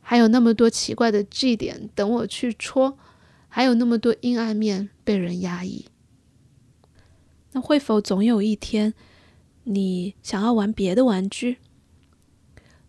[0.06, 2.98] 还有那么多奇怪的 G 点等我去戳，
[3.48, 5.88] 还有那么多阴暗面被人压抑。
[7.54, 8.94] 那会否总有一天，
[9.64, 11.60] 你想要玩别的玩具？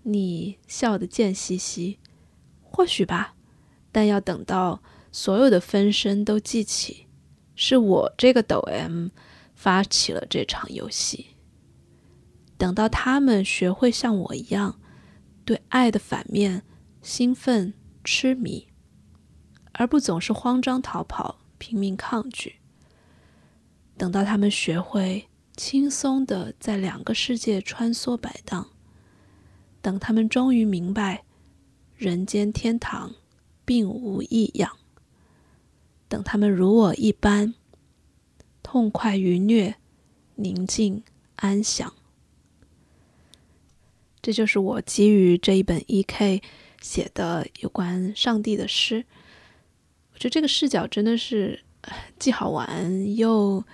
[0.04, 1.98] 你笑得贱兮兮，
[2.62, 3.34] 或许吧，
[3.92, 7.06] 但要等到所有的分身都记起，
[7.54, 9.08] 是我这个抖 M
[9.54, 11.26] 发起了这场游戏。
[12.56, 14.78] 等到他们学会像我一样，
[15.44, 16.62] 对爱的反面。
[17.02, 18.68] 兴奋、痴迷，
[19.72, 22.60] 而不总是慌张逃跑、拼命抗拒。
[23.98, 28.70] 等到他们学会轻松的在两个世界穿梭摆荡，
[29.84, 31.24] 等他们终于明白
[31.94, 33.14] 人间天堂
[33.66, 34.78] 并无异样，
[36.08, 37.52] 等他们如我一般
[38.62, 39.74] 痛快愉悦、
[40.36, 41.02] 宁静
[41.36, 41.92] 安详，
[44.22, 46.40] 这就是我基于这一本 E.K。
[46.80, 49.06] 写的有关上帝的诗，
[50.12, 51.62] 我觉得这个视角真的是
[52.18, 53.64] 既好玩又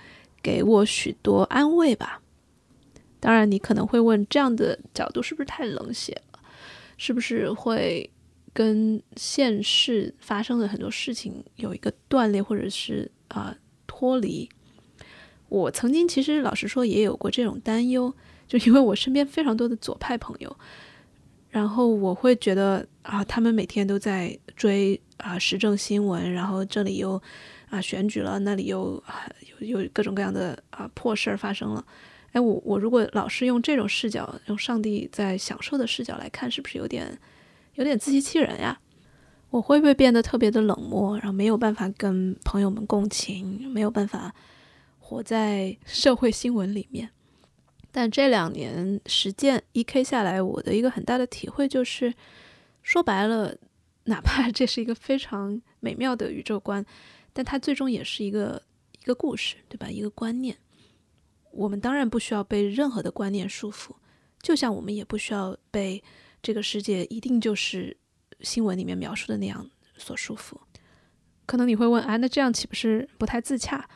[0.41, 2.20] 给我许多安慰吧。
[3.21, 6.39] 当然，你可能会问，这样的角度是不是太冷血了？
[6.97, 8.09] 是不是会
[8.51, 13.55] 跟现实发生的很多事情有一个断裂，或者是啊
[13.87, 14.49] 脱离？
[15.47, 18.13] 我曾经其实老实说也有过这种担忧，
[18.47, 20.57] 就因为我身边非常多的左派朋友。
[21.49, 27.21] 然后我会觉得啊，他们每天都在追啊时政新闻，然后这里又
[27.69, 29.29] 啊选举了，那里又啊
[29.59, 31.85] 有有各种各样的啊破事儿发生了。
[32.31, 37.19] 哎，我我如果老是用这种视角，用上帝在享受的视角来看，是不是有点
[37.75, 38.79] 有点自欺欺人呀？
[39.49, 44.33] 我会不会变得特别的冷漠，然后没有办法跟朋友们共情，没有办法
[44.97, 47.09] 活在社会新闻里面？
[47.91, 52.13] 但这两年实践一 K 下来，我的一个很大的体会就是，
[52.81, 53.57] 说白了，
[54.05, 56.85] 哪怕这是一个非常美妙的宇宙观，
[57.33, 58.63] 但它最终也是一个
[59.01, 59.89] 一个故事，对吧？
[59.89, 60.55] 一个观念。
[61.51, 63.91] 我们当然不需要被任何的观念束缚，
[64.41, 66.03] 就像我们也不需要被
[66.41, 67.95] 这个世界一定就是
[68.41, 70.55] 新闻里面描述的那样所束缚。
[71.45, 73.87] 可能你会问啊，那这样岂不是不太自洽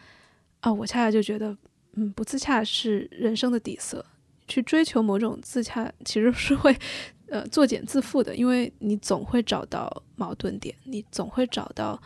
[0.59, 0.71] 啊？
[0.71, 1.57] 我恰恰就觉得。
[1.97, 4.05] 嗯，不自洽是人生的底色。
[4.47, 6.77] 去追求某种自洽，其实是会，
[7.29, 8.35] 呃，作茧自缚的。
[8.35, 11.99] 因为你总会找到矛盾点，你总会找到，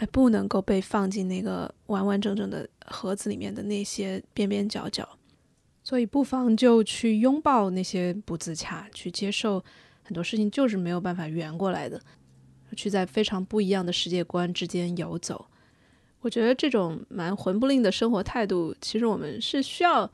[0.00, 5.06] 哎，不能够被放进那个完完整整的盒子里面的那些边边角角。
[5.84, 9.62] 所以，不妨就去拥抱那些不自洽，去接受
[10.02, 12.00] 很多事情就是没有办法圆过来的，
[12.74, 15.46] 去在非常不一样的世界观之间游走。
[16.20, 20.10] 我觉得这种蛮混不吝的生活态度，其实我们是需要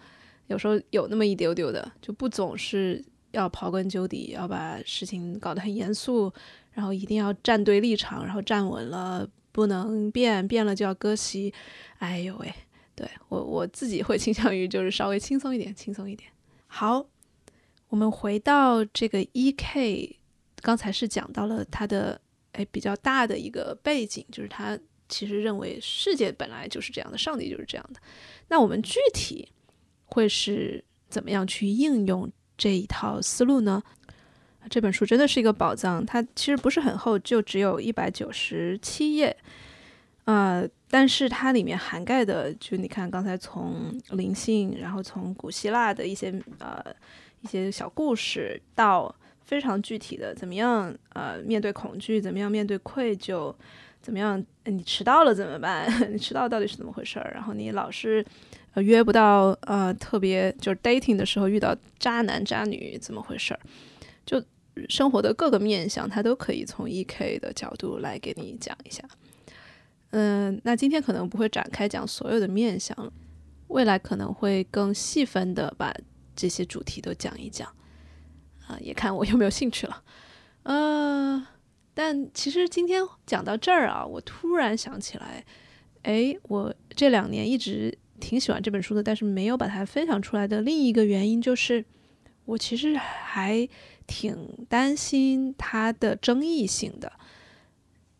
[0.49, 6.33] 有时候有那么一丢丢的，就不总是要刨根究底，要把事情搞得很严肃，
[6.73, 11.51] 然后一定要站对立场，然后站稳了不能变，变了就要割席。
[12.01, 12.53] 哎呦喂，
[12.95, 16.31] 对我我自己会倾向于就是稍微轻松一点，轻松一点。
[16.67, 17.07] 好，
[17.89, 20.19] 我们回到这个 E.K，
[20.61, 22.21] 刚才是讲到了他的
[22.53, 24.79] 哎比较大的一个背景，就是他
[25.09, 28.01] 其实认为世界本来就是这样的，上帝就是这样的。
[28.49, 29.49] 那我们具体。
[30.09, 33.83] 会是怎么样去应用这一套思路呢？
[34.69, 39.37] 这本书真的是一个宝藏，它其实不是很厚，就只有一百九十七页，
[40.25, 46.83] 呃，但是它里面涵盖的，就你看刚才从灵性，然后从古希腊的一些呃
[47.43, 49.15] 一些小故事，到
[49.45, 53.55] 非常具体的，怎么样呃面对恐惧，怎么样面对愧疚，
[54.03, 55.89] 怎么样你迟到了怎么办？
[56.13, 57.31] 你迟到到底是怎么回事儿？
[57.35, 58.25] 然后你老是。
[58.83, 63.61] 约不到，呃，特别就是 dating 的时候遇到渣男渣女怎么回事儿？
[64.27, 64.39] 就
[64.89, 69.03] 生活的各个面相，他都可以从 E.K 的角度来给你讲一下。
[70.11, 73.13] 嗯，那今天可能不会展开讲所有的面相，
[73.69, 75.95] 未来可能会更细分的把
[76.35, 77.69] 这些主题都讲一讲。
[78.67, 80.03] 啊，也看我有没有兴趣了。
[80.63, 81.47] 呃，
[81.95, 85.45] 但其实今天讲到这儿啊，我突然想起来，
[86.03, 87.99] 哎，我这两年一直。
[88.19, 91.85] 挺喜欢这本书的，但是没有把它分享出来的另一个原因就是，
[92.47, 93.69] 我其实还
[94.07, 97.13] 挺担心它的争议性的。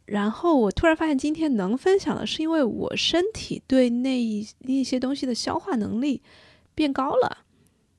[0.07, 6.23] 然后我突然发现，今天能分享的是因为我身体对那一一些东西的消化能力
[6.75, 7.39] 变高了，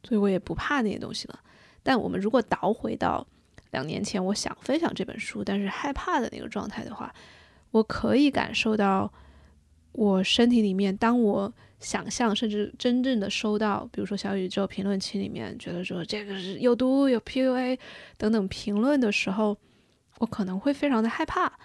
[0.04, 1.40] 所以我也不怕那些东西了。
[1.84, 3.28] 但我们如果倒回到
[3.72, 7.14] 两年前，我想分享这本书，但是害怕的那个状态的话，
[7.72, 9.12] 我可以感受到
[9.92, 17.78] 我身体里面，当我想象甚至真正的收到，比如说小宇宙评论区里面觉得说这个是有毒、有 PUA
[18.18, 19.56] 等等评论的时候，
[20.18, 21.60] 我可能会非常的害怕。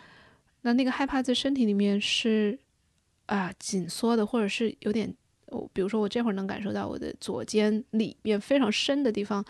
[0.61, 2.59] 那那个害怕在身体里面是
[3.27, 5.13] 啊紧缩的，或者是有点，
[5.47, 9.43] 我比如说我这会儿能感受到我的左肩里面非常深的地方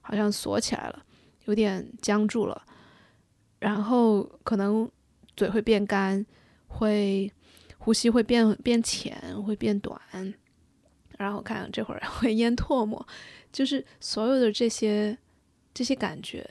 [0.00, 1.04] 好像锁起来了，
[1.44, 2.60] 有点僵住了，
[3.60, 4.90] 然后可能
[5.36, 6.26] 嘴会变干，
[6.66, 7.32] 会。
[7.88, 9.98] 呼吸会变变浅，会变短，
[11.16, 13.08] 然后看这会儿会咽唾沫，
[13.50, 15.16] 就是所有的这些
[15.72, 16.46] 这些感觉。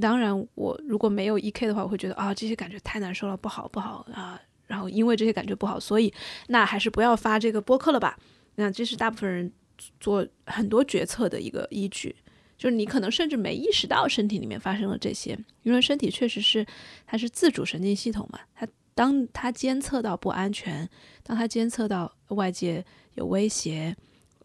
[0.00, 4.40] 当然，我如果没有 E K 的话，我会觉得啊，这些感觉太难受了，不好不好啊。
[4.68, 6.14] 然后因为这些感觉不好，所以
[6.46, 8.16] 那还是不要发这个播客了吧。
[8.54, 9.52] 那这是大部分人
[9.98, 12.14] 做很多决策的一个依据，
[12.56, 16.64] 就是你可能甚至没意识到身体里面发生了这些，因为身体确实是
[17.04, 18.64] 它是自主神经系统嘛，它。
[18.98, 20.88] 当他监测到不安全，
[21.22, 22.84] 当他监测到外界
[23.14, 23.96] 有威胁，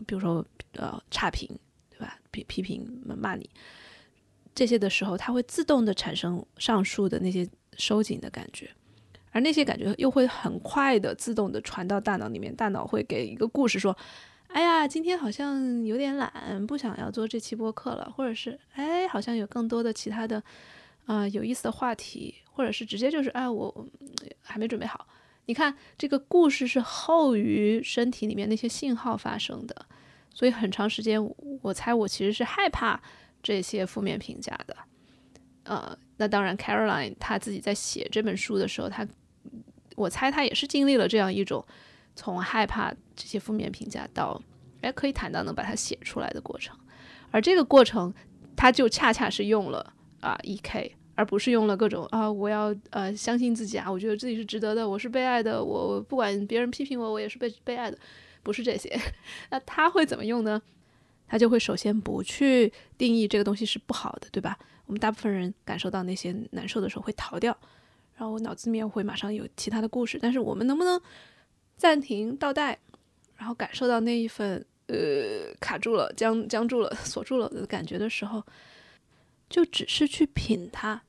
[0.06, 1.50] 比如说呃差评，
[1.90, 2.20] 对吧？
[2.30, 3.50] 批批评骂你
[4.54, 8.70] 这些的时候，他会自动的产生上述的那些收紧的感觉，
[9.32, 13.98] 而那些感觉又会很快的自动的传到大脑里面，大脑会给一个故事说
[14.54, 20.44] ：“哎呀，今天好像有点懒，不想要做这期播客了。”或者是“哎，好像有更多的其他的
[21.06, 23.88] 啊有意思的话题。”或者是直接就是哎，我
[24.40, 25.08] 还没准备好。
[25.46, 29.88] 你看这个故事是后于身体里面那些信号发生的，
[30.32, 31.20] 所以很长时间，
[31.64, 33.02] 我猜我其实是害怕
[33.42, 34.78] 这些负面评价的。
[35.64, 39.08] 呃，那当然，Caroline 她自己在写这本书的时候，她
[39.96, 41.66] 我猜她也是经历了这样一种
[42.16, 44.40] 从害怕这些负面评价到
[44.82, 46.78] 哎可以坦荡能把它写出来的过程，
[47.32, 48.14] 而这个过程，
[48.56, 49.92] 他就恰恰是用了
[50.24, 50.96] 啊 E.K。
[51.16, 57.98] 而不是用了各种啊，我要呃相信自己啊，我觉得自己是值得的，我是被爱的，我不管别人批评我，我也是被被爱的，
[58.42, 59.00] 不是这些。
[59.52, 60.60] 那他会怎么用呢？
[61.28, 64.58] 他就会首先不去定义这个东西是不好的，对吧？
[64.88, 67.56] 我们大部分人感受到那些难受的时候会逃掉，
[68.16, 70.18] 然后我脑子里面会马上有其他的故事。
[70.20, 71.00] 但是我们能不能
[71.78, 72.80] 暂停倒带，
[73.38, 78.44] 然后感受到那一份呃卡住了、僵僵住了、 锁住了的感觉的时候？
[79.50, 81.04] 就只是去品它，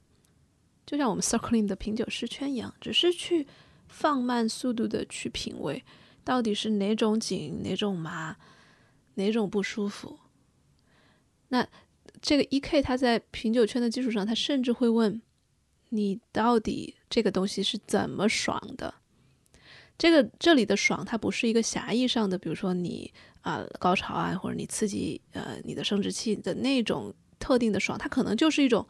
[0.85, 3.47] 就像我们 circling 的品酒师圈一样，只是去
[3.89, 5.83] 放慢速度的去品味，
[6.23, 8.37] 到底是哪种紧、哪种麻、
[9.15, 10.19] 哪种不舒服。
[11.49, 11.67] 那
[12.21, 15.23] 这个 E K 他在品酒圈的基础上，他甚至会问
[15.89, 18.95] 你到底这个东西是怎么爽的？
[19.97, 23.11] 这个这里的爽，它不是一个狭义上的，比如说你
[23.41, 27.15] 啊高潮啊，或者你刺激呃你的生殖器的那种。
[27.39, 28.87] 特定的爽，它可能就是一种，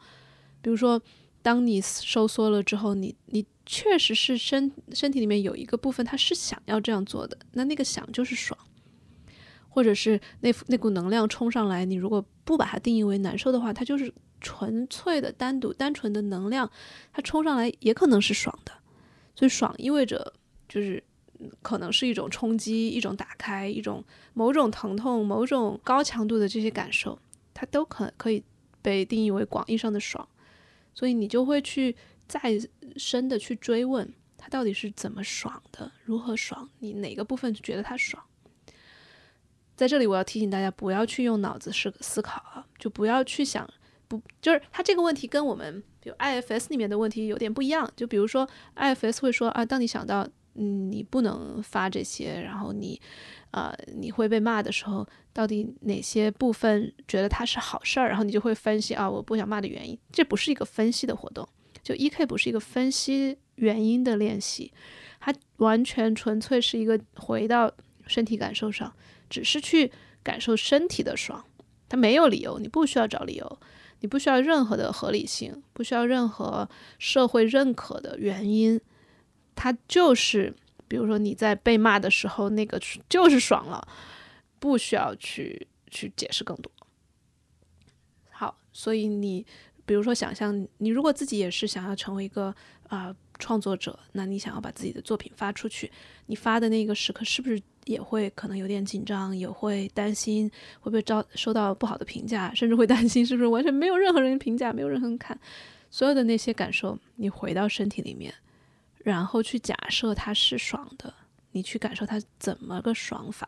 [0.61, 1.01] 比如说，
[1.41, 8.57] 当你收缩了之后，你你确实是身身体里面有一个部分，它是想要这样做的，那那个想就是爽，
[9.69, 16.69] 或者是那那股能量冲上来，你如果不把它定义为难受的话，它就是纯粹的单独单纯的能量，
[17.11, 18.71] 它冲上来也可能是爽的。
[19.35, 20.33] 所以爽意味着
[20.69, 21.03] 就是
[21.61, 27.19] 可能是一种冲击、一种打开、一种某种疼痛、某种高强度的这些感受，
[27.55, 28.43] 它都可可以
[28.83, 30.27] 被定义为广义上的爽。
[30.93, 31.95] 所以你就会去
[32.27, 32.39] 再
[32.95, 36.69] 深的去追问，它到底是怎么爽的，如何爽？
[36.79, 38.23] 你哪个部分觉得它爽？
[39.75, 43.69] 在这里，我要提醒大家，不要去用脑子思思考啊，就不要去想，
[44.07, 47.91] 不就是他这个问题跟我们比如 IFS 里面的问题有点不一样。
[47.93, 48.47] 就比如说
[48.77, 53.01] IFS 会说啊，当你想到嗯你不能发这些，然后你
[53.51, 59.99] 啊你会被骂的时候，到底哪些部分觉得它是好事儿，然后你就会分析啊我不想骂的原因。
[60.09, 61.45] 这不是一个分析的活动，
[61.83, 64.71] 就 EK 不是一个分析原因的练习，
[65.19, 67.69] 它完全纯粹是一个回到
[68.07, 68.93] 身体感受上。
[69.29, 69.91] 只是去
[70.23, 71.43] 感受身体的爽，
[71.89, 73.59] 它没有理由，你不需要找理由，
[73.99, 78.79] 你不需要任何的合理性，不需要任何社会认可的原因，
[79.55, 80.55] 它就是，
[80.87, 82.79] 比如说你在被骂的时候，那个
[83.09, 83.85] 就是爽了，
[84.59, 86.71] 不需要去去解释更多。
[88.29, 89.45] 好，所以你
[89.85, 92.53] 比如说想象，你如果自己也是想要成为一个
[92.87, 95.91] 啊创作者，那你想要把自己的作品发出去，
[96.25, 97.61] 你发的那个时刻是不是？
[97.85, 100.49] 也会可能有点紧张，也会担心
[100.79, 105.39] 会不会招收到不好的评价，甚至会担心是不是完全没有任何人评价，没有任何人看。
[105.91, 108.33] 所有的那些感受，你回到身体里面，
[109.03, 111.13] 然后去假设它是爽的，
[111.51, 113.47] 你去感受它怎么个爽法。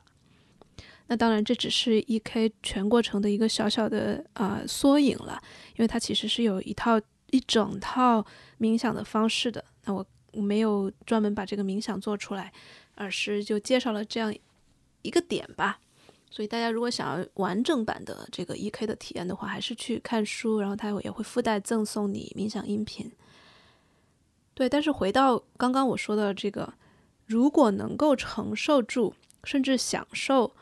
[1.08, 5.41] 那当然，这只是 E K 全过程的一个小小的呃缩影了，
[5.76, 6.99] 因为它其实是有一套
[7.32, 8.26] 一整套
[8.60, 9.64] 冥想的方式的。
[9.86, 12.51] 那我我没有专门把这个冥想做出来。
[12.99, 14.34] 而是就介绍了这样
[15.03, 15.80] 一个点吧，
[16.32, 23.12] 所以大家如果想要完整版的这个 EK 的体验的话，还是去看书，然后它也会附带赠送你冥想音频。
[24.55, 26.74] 对，但是回到刚刚我说的这个，
[27.28, 30.55] 如果能够承受住，甚至享受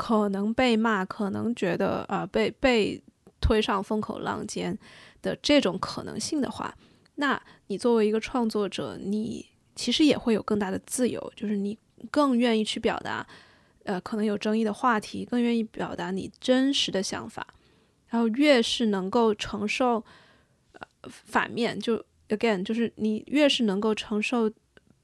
[0.00, 3.02] 可能被骂、可能觉得啊被被
[3.40, 4.78] 推上风口浪尖
[5.20, 6.74] 的这种可能性的话，
[7.16, 9.46] 那你作为一个创作者，你。
[9.76, 11.78] 其实也会有更大的自由，就是你
[12.10, 13.26] 更愿意去表达，
[13.84, 17.46] 呃，可能有争议的话题，更愿意表达你真实的想法。
[18.08, 20.04] 然后越是能够承受，
[20.72, 24.50] 呃，反面就 again 就是你越是能够承受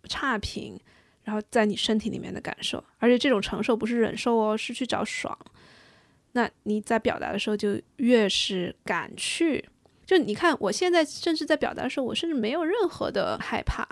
[0.03, 0.79] 差评，
[1.27, 5.37] 然后在你身体里面的感受，而且这种承受不是忍受哦，是去找爽。
[6.33, 9.69] 那你在表达的时候就越是敢去，
[10.07, 13.87] 就你看我现在甚至在表达的时候，我甚至没有任何的害怕。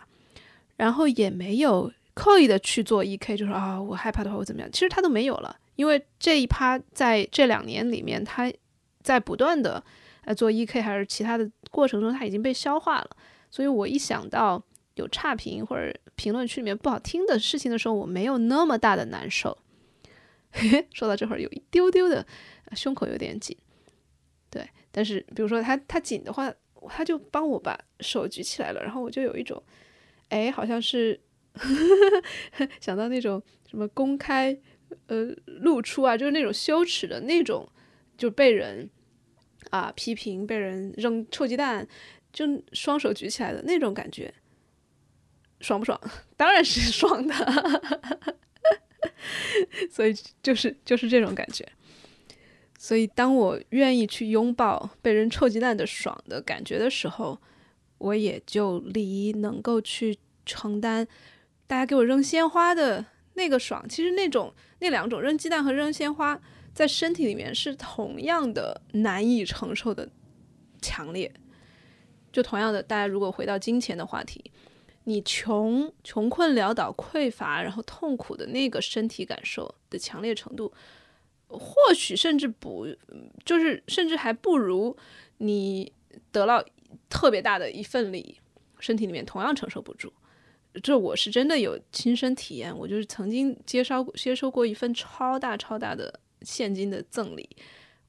[0.76, 4.68] 然后也没有刻意的去做 E.K，就说啊，我害怕的话我怎么样？
[4.72, 8.53] 其实他都没有了，因为这一趴在这两年里面，他
[9.01, 9.80] 在不断的
[10.24, 13.11] 呃做 E.K 还是其他的过程中，他已经被消化了。
[13.53, 14.61] 所以我一想到
[14.95, 19.59] 有差评或者评论区里面不好听的事情的时候，我没有那么大的难受。
[20.92, 22.24] 说到这会儿有一丢丢的
[22.76, 23.57] 胸口有点紧，
[24.51, 26.53] 对，但是比如说他他紧的话，
[26.88, 29.61] 他就帮我把手举起来了，然后我就有一种。
[30.28, 31.20] 哎，好像是
[32.80, 34.57] 想到那种什么公开
[35.07, 37.68] 呃露出啊，就是那种羞耻的那种，
[38.16, 38.88] 就被人
[39.70, 41.86] 啊批评，被人扔臭鸡蛋，
[42.32, 44.32] 就双手举起来的那种感觉，
[45.61, 46.00] 爽不爽？
[46.36, 48.02] 当然是 爽的，
[49.90, 51.66] 所以就是就是这种感觉。
[52.78, 57.40] 所以当我愿意去拥抱被人臭鸡蛋的爽的感觉的时候。
[57.98, 61.07] 我也就离能够去承担
[61.66, 63.02] 大家给我扔鲜花的
[63.32, 66.38] 那个爽，其实那种那两种扔鸡蛋和扔鲜花，
[66.74, 70.11] 在身体里面是同样的难以承受的
[70.82, 71.32] 强烈。
[72.30, 74.50] 就同样的，大家如果回到金钱的话题，
[75.05, 80.72] 你穷穷困潦倒、匮乏，然后痛苦的那个身体感受的强烈程度，
[81.48, 82.86] 或许甚至不，
[83.44, 84.96] 就是甚至还不如
[85.38, 85.92] 你
[86.30, 86.64] 得到。
[87.11, 88.40] 特别大的一份力，
[88.78, 90.12] 身体里面同样承受不住。
[90.80, 97.48] 这我是真的有亲身体验，我就是曾经接收接收过一份超大超大的现金的赠礼，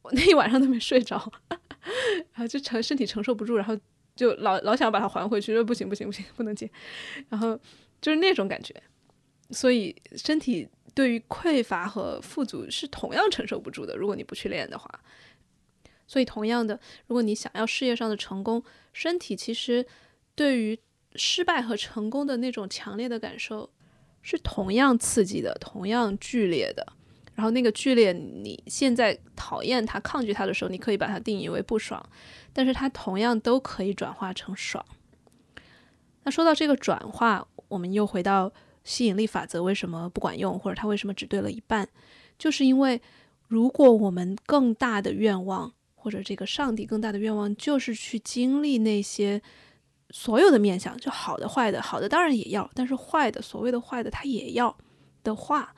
[0.04, 3.76] 我那一晚上都没睡着， 然后就承身体承受不住，然后
[4.16, 6.70] 就老老想把它还回去，说不行不行不行，不能接。
[7.30, 7.60] 然后
[8.02, 8.74] 就是那种感觉，
[9.52, 13.96] 所以身体对于匮乏和富足是同样承受不住的。
[13.96, 14.90] 如果你不去练的话。
[16.08, 18.64] 所以，同样的，如果你想要事业上的成功，
[18.94, 19.84] 身体其实
[20.36, 20.80] 对于
[21.16, 23.72] 失败和成功的那种强烈的感受
[24.22, 26.94] 是同样刺激的、同样剧烈的。
[27.36, 32.02] 然后那个剧烈，你现在讨厌它、抗拒它的时候，你可以把它定义为不爽，
[32.54, 34.84] 但是它同样都可以转化成爽。
[36.24, 38.52] 那说到这个转化，我们又回到
[38.86, 41.90] 吸引力法则为什么不管用，或者它为什么只对了一半，
[42.40, 43.02] 就是因为
[43.50, 49.42] 如果我们更大的愿望，或者这个上帝更大的愿望，就是去经历那些
[50.12, 54.78] 所有的面相，就好的、坏的，好的当然也要，但是坏的，所谓的坏的，他也要
[55.22, 55.76] 的话。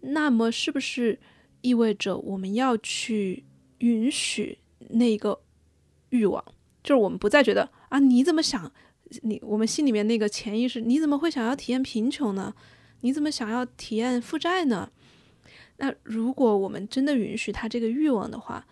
[0.00, 1.18] 那么，是不是
[1.60, 3.44] 意味着我们要去
[3.78, 4.58] 允许
[4.90, 5.40] 那个
[6.10, 6.44] 欲望？
[6.82, 8.72] 就是我们不再觉得啊，你怎么想？
[9.22, 12.54] 你我们心里面那个潜意识，你怎么会想要体验贫穷呢？
[13.00, 14.90] 你怎么想要体验负债呢？
[15.78, 18.66] 那如果我们真的允许他这个欲望的话，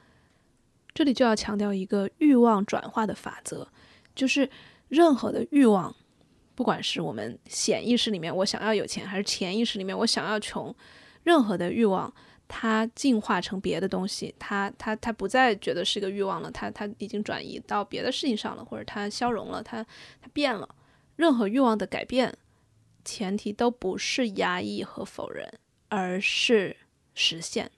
[0.94, 3.68] 这里就要强调一个欲望转化的法则，
[4.14, 4.48] 就是
[4.88, 5.94] 任何的欲望，
[6.54, 10.74] 不管是我们显意识里面我想要有钱，还是潜意识里面我想要穷。
[11.28, 12.10] 任何的欲望，
[12.48, 19.84] 它进化成别的东西，它它它不再觉得是个欲望了，它它已经转移到别的事情上了，或者它消融了，它
[20.22, 20.66] 它变了。
[21.16, 22.34] 任何欲望的改变，
[23.04, 25.46] 前提都不是压抑和否认，
[25.90, 26.74] 而是
[27.14, 27.70] 实现。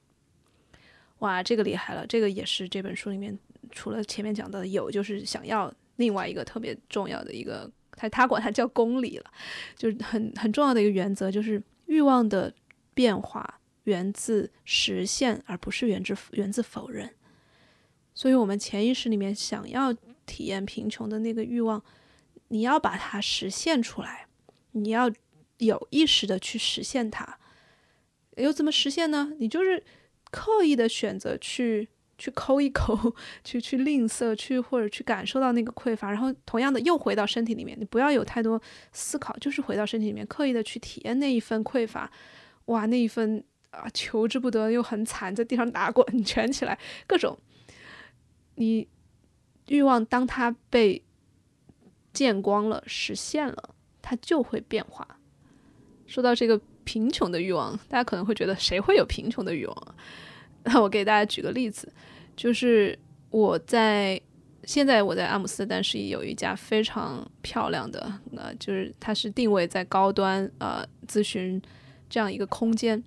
[1.18, 2.06] 哇，这个厉害了！
[2.06, 3.36] 这个也是这本书里面
[3.72, 9.24] 除了前面讲到的有，就是想要另外一个特别重要的一个，他他管它叫公理了，
[9.76, 12.54] 就是很很重要的一个原则，就是欲望的。
[13.00, 17.14] 变化源自实现，而不是源自源自否认。
[18.14, 19.90] 所以，我们潜意识里面想要
[20.26, 21.82] 体验贫穷的那个欲望，
[22.48, 24.26] 你要把它实现出来，
[24.72, 25.10] 你要
[25.56, 27.38] 有意识的去实现它。
[28.36, 29.32] 又怎么实现呢？
[29.38, 29.82] 你就是
[30.30, 31.88] 刻意的选择去
[32.18, 38.60] 去抠一抠， 去去吝啬，去或者去感受到那个匮乏，然后同样的又回到身体里面，你不要有太多
[38.92, 42.12] 思考，就是回到身体里面，刻意的去体验那一份匮乏。
[42.70, 47.36] 哇，那一份啊，求之不得又很惨，在地上打滚、 蜷起来，各种。
[48.54, 48.86] 你
[49.66, 51.02] 欲望当它被
[52.12, 55.18] 见光了、实现了，它就会变化。
[56.06, 59.94] 说到这个贫穷的欲望，大家可能会觉得谁会有贫穷的欲望？
[60.62, 61.92] 那我给大家举个例子，
[62.36, 62.96] 就是
[63.30, 64.20] 我在
[64.62, 71.60] 现在我在阿姆斯特丹是有一家非常漂亮的，呃，就是它是定位在高端呃咨询。
[72.10, 73.02] 这样一个空间，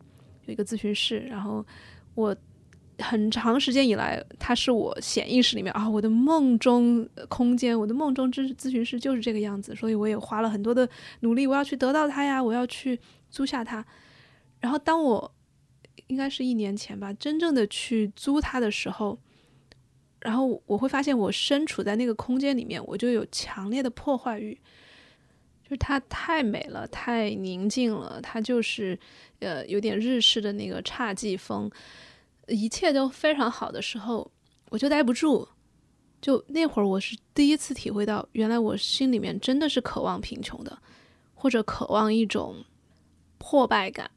[0.46, 1.64] 有一个咨询室，然后
[2.16, 2.36] 我
[3.00, 10.88] 很长时间以来，它是我潜意识里面啊，我的梦中空间，我的梦中咨咨询室就是这个样子，所以我也花了很多的
[11.20, 13.00] 努力，我要去得到它呀，我要去
[13.30, 13.86] 租下它。
[14.62, 15.36] 然后当我
[16.08, 19.20] 应该是一年前吧，真正的去租它的时候，
[20.22, 24.58] 然后我会发现我身处在那个空间里面，我就有强烈的破坏欲。
[25.74, 28.98] 就是它太美了，太宁静了，它就是，
[29.40, 31.68] 呃，有点日式的那个侘寂风，
[32.48, 34.30] 一切都非常好的时候，
[34.70, 35.48] 我就待不住。
[36.22, 40.78] 就那会儿，我是第一次体会到，原来我心里面真的是渴望贫穷的，
[41.34, 42.64] 或者渴望一种
[43.40, 44.12] 破败感，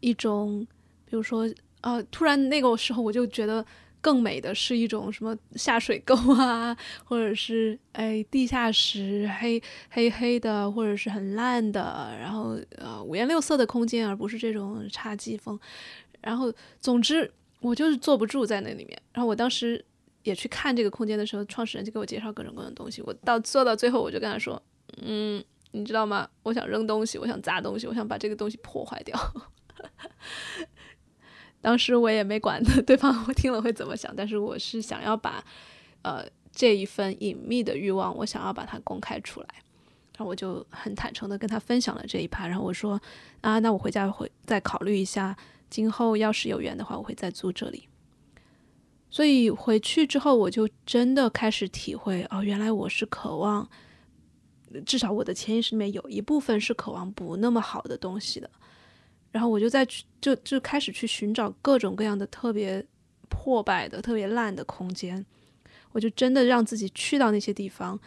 [0.00, 0.66] 一种，
[1.04, 1.46] 比如说，
[1.82, 3.62] 啊，突然那个时候我就觉得。
[4.02, 15.58] 更美的是一种什么下水沟啊，或者是哎地下室黑黑黑的，或者是很烂的，然后呃五颜六色的空间，而不是这种侘寂风。
[16.20, 19.00] 然后总之我就是坐不住在那里面。
[19.12, 19.82] 然后我当时
[20.24, 23.00] 也去看这个空间的时候，创始人就给我介绍各种各样的东西。
[23.02, 24.60] 我到坐到最后，我就跟他说
[25.00, 26.28] ：“嗯，你知道吗？
[26.42, 29.16] 我想扔东西，我想砸东西，我想把这个东西破坏掉。”
[31.62, 34.14] 当时我也没管 对方，我听了会怎么想。
[34.14, 35.42] 但是我是想要把，
[36.02, 39.46] 呃，这一份隐秘的欲望，我想要把它公开出来。
[40.14, 42.46] 然后我就很坦诚的跟他分享了这一趴。
[42.46, 43.00] 然后我说，
[43.40, 45.34] 啊，那我回家会再考虑一下，
[45.70, 47.88] 今后要是有缘的话，我会再租这里。
[49.08, 53.68] 所以回去之后，我就真的开始体会，哦，原来我是渴望，
[54.84, 58.50] 至少我的潜意识里面有一部分是渴望不那么好的东西的。
[59.32, 62.84] 然后我就在去就就开始去寻找各种各样的特别
[63.30, 65.24] 破败的、特别烂的空间，
[65.92, 67.98] 我就真的让自己去到那些地方，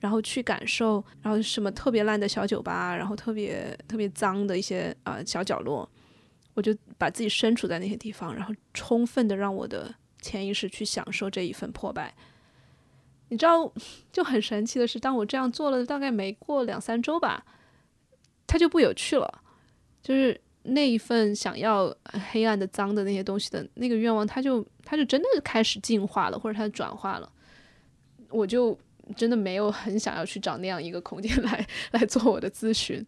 [0.00, 5.88] 然后去感受，然后什么特别烂的小酒吧，然后特别特别脏的一些啊小角落，
[6.54, 12.12] 我就把自己身处在那些地方，然后充分的让我的潜意识去享受这一份破败。
[13.28, 13.72] 你知道，
[14.10, 17.46] 就很神奇的是，当我这样做了大概没过两三周吧，
[18.48, 19.42] 它就不有趣了，
[20.02, 20.40] 就是。
[20.64, 21.94] 那一份想要
[22.30, 27.30] 黑暗的、脏的那些东西的那个愿望，它就它就真的开始进化了，或者它转化了。
[28.30, 28.78] 我就
[29.16, 33.04] 真的没有很想要去找那样一个空间 来来做我的咨询。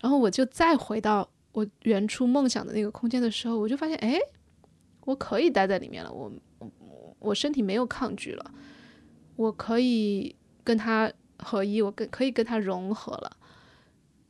[0.00, 4.18] 然后我就再回到我原初梦想的那个空间的时候，我就发现，哎，
[5.06, 8.50] 我可以待在里面了，我我我身体没有抗拒了，
[9.36, 13.36] 我可以跟他合一，我跟可以跟他融合了。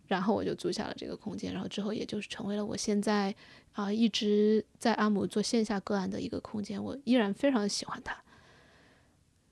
[0.06, 3.34] 然后我就租下了这个空间，然后之后也就是成为了我现在
[3.72, 8.16] 啊一直在阿姆做线下个案的一个空间，我依然非常喜欢它。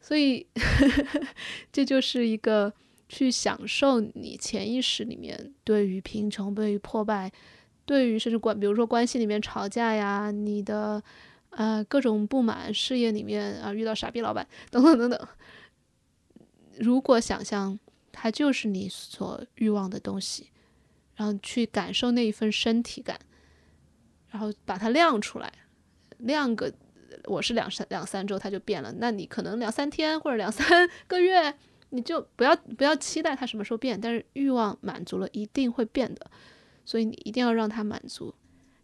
[0.00, 0.46] 所以
[1.72, 2.72] 这就是一个
[3.08, 7.32] 去享受你潜意识里面对于贫穷、对于破败、
[7.84, 11.02] 对于甚至关，比如说关系里面吵架呀，你的
[11.50, 15.28] 呃各种不满，事业里面啊遇到傻逼老板等等等等，
[16.78, 17.78] 如果想象。
[18.14, 20.50] 它就是你所欲望的东西，
[21.16, 23.18] 然后去感受那一份身体感，
[24.30, 25.52] 然后把它亮出来，
[26.18, 26.72] 亮个
[27.24, 31.54] 我是两三两三周它就变了，那你可能两三天或者两三个月，
[31.90, 36.30] 你就不要不要期待它什么时候变，但是欲望满足了一定会变的，
[36.84, 38.34] 所以你一定要让它满足。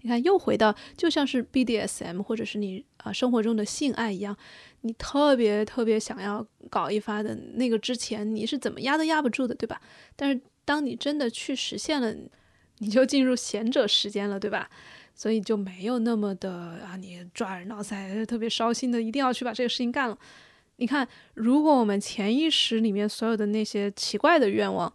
[0.03, 4.36] 你看，又回到就像是 BDSM 或者是你啊生活中的性爱一样。
[4.82, 9.80] 你特别特别想要搞一发的那个之前，你是怎么压都压不住的，对吧？
[10.16, 12.14] 但是当你真的去实现了，
[12.78, 14.70] 你就进入贤者时间了，对吧？
[15.14, 20.18] 所以就没有那么的啊，你抓耳挠腮，特别烧心的，一定要去把这个事情干了。
[20.76, 24.90] 你看，如果我们潜意识里面所有的那些奇怪的愿望，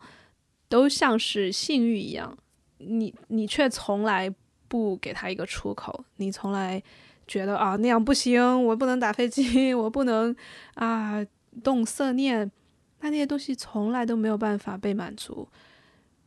[0.68, 2.36] 都像是性欲一样，
[2.80, 4.34] 你你却从来
[4.76, 6.84] 不给他一个出口，你从来。
[7.28, 9.41] 觉得啊那样不行，我不能打飞机，
[9.73, 10.36] 我不能
[10.76, 11.26] 啊
[11.63, 12.51] 动色念，
[12.99, 15.47] 那那些东西从来都没有办法被满足，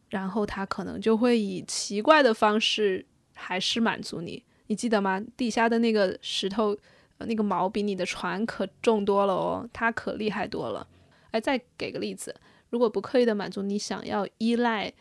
[0.09, 4.43] 然后他可能就会以奇怪的方式还是满足你。
[4.67, 5.23] 你记得吗？
[5.37, 6.77] 地下的那个石头，
[7.19, 10.85] 那个毛比你的船可重多了哦，它可厉害多了。
[11.31, 12.35] 哎，再给个例子，
[12.71, 14.93] 如果不刻意的满足你想要依赖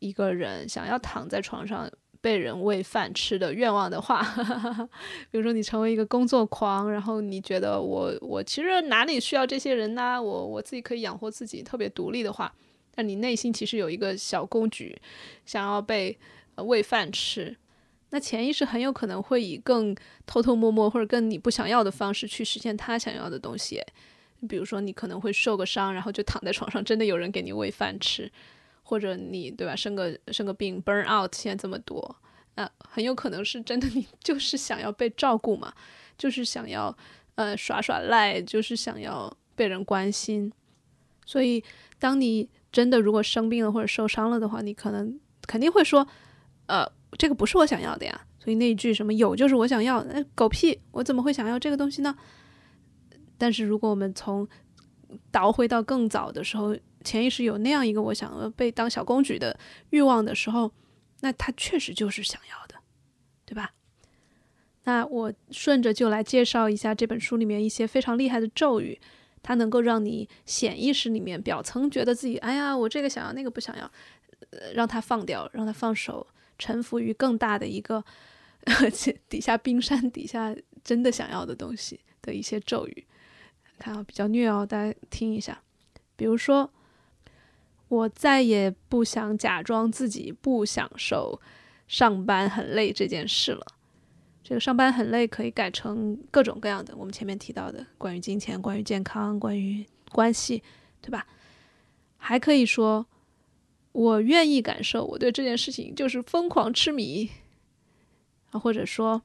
[0.00, 1.88] 一个人，想要躺在床上。
[2.24, 4.22] 被人喂饭吃的愿望的话，
[5.30, 10.22] 比如说你成为一个工作狂，然后你觉得我我其实哪里需要这些人呢？
[10.22, 12.50] 我我自己可以养活自己，特别独立的话，
[12.94, 14.98] 但你内心其实有一个小公举，
[15.44, 16.18] 想要被
[16.56, 17.54] 喂饭吃，
[18.08, 19.94] 那潜意识很有可能会以更
[20.24, 23.82] 偷偷摸摸或者更你不想要的方式去实现他想要的东西。
[24.48, 28.32] 比如说你可能会受个伤，然后就躺在床上，真的有人给你喂饭吃。
[28.86, 32.16] 或者你对吧，生个生个病，burn out，现在这么多，
[32.54, 35.72] 那很有可能是真的， 你就是想要被照顾嘛，
[36.18, 36.94] 就是想要
[37.36, 40.52] 呃耍耍赖，就是想要被人关心。
[41.24, 41.64] 所以，
[41.98, 46.06] 当你真的如果生病了或者受伤了的话，你可能肯定会说，
[46.66, 48.26] 呃，这个不是我想要的呀。
[48.38, 52.14] 所以那句什么有就是我想要，那狗屁，我怎么会想要这个东西呢？
[53.38, 54.46] 但是如果我们从
[55.30, 56.76] 倒回到更早的时候。
[57.04, 59.56] 潜意识有那样一个我想要被当小公举的
[59.90, 60.72] 欲望的时候，
[61.20, 62.74] 那他确实就是想要的，
[63.44, 63.72] 对吧？
[64.84, 69.00] 那我顺着就来介绍一下这本书里面一些非常厉害的咒语，
[69.42, 73.90] 它能够让你潜意识里面表层觉得自己哎呀，我这个想要那个不想要，
[74.50, 76.26] 呃，让它放掉，让它放手，
[76.58, 78.04] 臣服于更大的一个
[79.28, 83.06] 底下冰山底下真的想要的东西的一些咒语。
[83.78, 85.62] 看啊，比较虐哦，大家听一下，
[86.16, 86.70] 比如说。
[87.88, 91.40] 我再也不想假装自己不享受
[91.86, 93.66] 上班很累这件事了。
[94.42, 100.62] 这个上班很累可以改成各种各样的，我们前面提到的关于金钱、关于健康、关于关系，
[101.00, 101.26] 对吧？
[102.16, 103.06] 还可以说，
[103.92, 107.30] 我愿意感受，我对这件事情就是疯狂痴迷
[108.50, 109.22] 啊，或者说，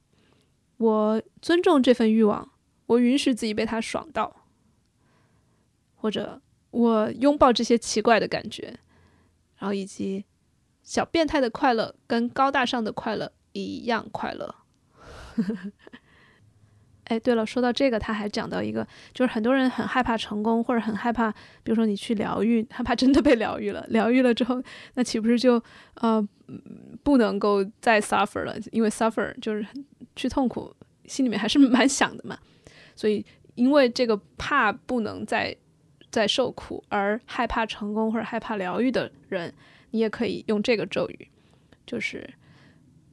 [0.77, 2.51] 我尊重这份欲望，
[2.85, 4.45] 我允许自己被它爽到，
[5.95, 6.41] 或者。
[6.71, 8.77] 我拥抱这些奇怪的感觉，
[9.57, 10.25] 然后以及
[10.83, 14.55] 小变态的快乐跟高大上的快乐一样快乐。
[17.05, 21.31] 哎，对了，说到这个，他还讲到一个，就是很多人很害怕成功，或者很害怕，
[21.63, 24.61] 比如说你去疗愈，害怕真的被疗愈了，疗愈了之后，
[24.93, 25.59] 那岂不是就
[25.95, 26.23] 呃
[27.01, 28.55] 不能够再 suffer 了？
[28.71, 29.65] 因为 suffer 就是
[30.15, 30.71] 去痛苦，
[31.05, 32.37] 心里面还是蛮想的嘛。
[32.95, 35.57] 所以因为这个怕不能再。
[36.11, 39.53] 在受苦而害怕成功或者害怕疗愈的人，
[39.91, 41.27] 你也可以用这个咒语，
[41.85, 42.33] 就是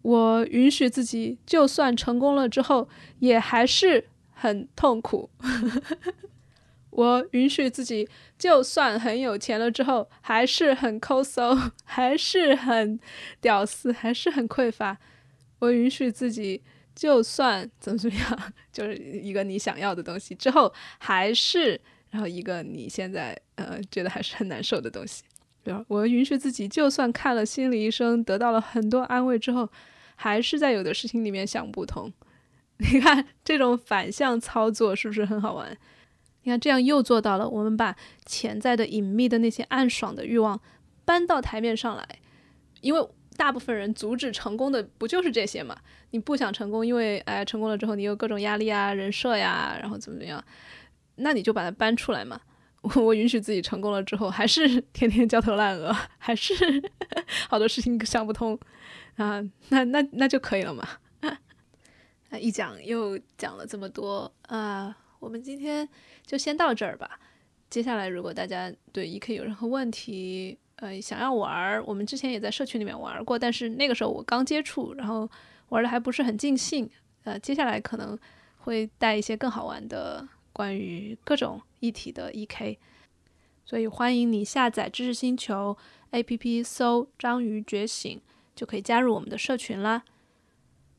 [0.03, 2.89] 我允许自己，就算成功了之后，
[3.19, 5.29] 也还是很痛苦。
[6.91, 12.99] 我允许自己，就算很有钱了之后，还是很抠搜， 还是很
[13.41, 14.97] 屌丝，还是很匮乏。
[15.59, 16.63] 我允许自己，
[16.95, 21.79] 就算怎么怎么样， 就是一个你想要的东西之后，还是。
[22.17, 25.23] 然后一个你现在呃觉得还是很难受的东西，
[25.63, 25.85] 对吧？
[25.87, 29.69] 我允许自己，就算看了心理医生，得到了很多安慰之后，
[30.15, 32.11] 还是在有的事情里面想不通。
[32.81, 35.77] 你看这种反向操作是不是很好玩？
[36.45, 37.95] 你看这样又做到了，我们把
[38.25, 40.59] 潜在的、隐秘的那些暗爽的欲望
[41.05, 42.09] 搬到台面上来，
[42.81, 45.77] 因为大部分人阻止成功的不就是这些嘛？
[46.13, 50.43] 你不想成功，因为哎，成功了之后你有各种压力啊、人设呀，然后怎么怎么样，
[51.17, 52.41] 那你就把它搬出来嘛。
[52.95, 56.55] 我允许自己成功了之后，还是 天天焦头烂额，还是
[57.49, 58.57] 好多事情想不通
[59.17, 60.87] 啊，那那那就可以了嘛。
[62.31, 65.89] 那一讲又讲了这么多啊，我们今天
[66.25, 67.19] 就先到这儿吧。
[67.69, 75.29] 接下来如果大家对 E K 有任何问题，呃，想要玩，我们之前也在社群里面玩过，但是那个时候我刚接触，然后
[75.71, 76.89] 玩的还不是很尽兴。
[77.25, 78.17] 呃，接下来可能
[78.59, 80.29] 会带一些更好玩的。
[80.57, 82.79] 关于各种议题的 E.K，
[83.67, 85.77] 所以欢迎你下载知识星球
[86.13, 88.19] A.P.P，搜“章鱼觉醒”
[88.57, 90.03] 就可以加入我们的社群啦。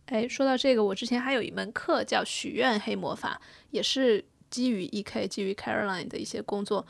[0.05, 3.41] 哎，说到这个，我之前还有一门课叫“许愿黑魔法”，
[3.71, 6.85] 也是基于 E.K，基于 Caroline 的一些工作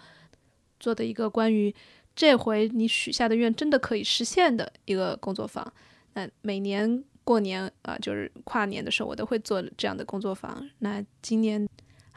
[0.78, 1.74] 做的一个关于
[2.18, 5.65] 这回你许下的愿真的可以实现的一个工作坊。
[6.15, 10.70] 那每年过年啊，就是跨年的时候，我都会做这样的工作坊。
[10.80, 11.65] 那今年。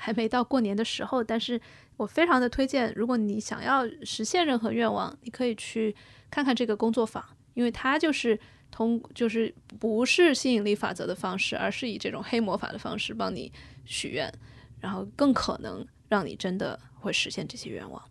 [0.03, 1.61] 还没到过年的时候，但是
[1.99, 5.95] 我非常的推荐，如果你想要实现任何愿望，你可以去
[6.31, 7.23] 看看这个工作坊，
[7.53, 8.41] 因为它就是
[8.71, 13.53] 通，就是不是吸引力法则的方式，而是以这种黑魔法的方式帮你
[13.85, 14.33] 许愿，
[14.81, 18.03] 然后更可能让你真的会实现这些愿望。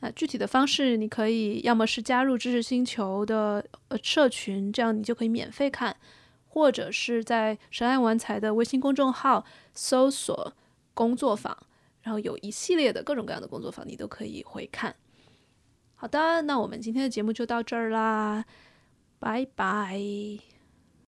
[0.00, 5.94] 那具体的方式，你可以要么是加入知识星球的呃社群，这样你就可以免费看，
[6.48, 10.54] 或者是在神爱玩财的微信公众号搜索。
[10.94, 11.56] 工作坊，
[12.02, 14.94] 然后有一系列的各种各样的工作坊，你都可以回看。
[15.94, 18.44] 好的，那我们今天的节目就到这儿啦，
[19.18, 20.49] 拜拜。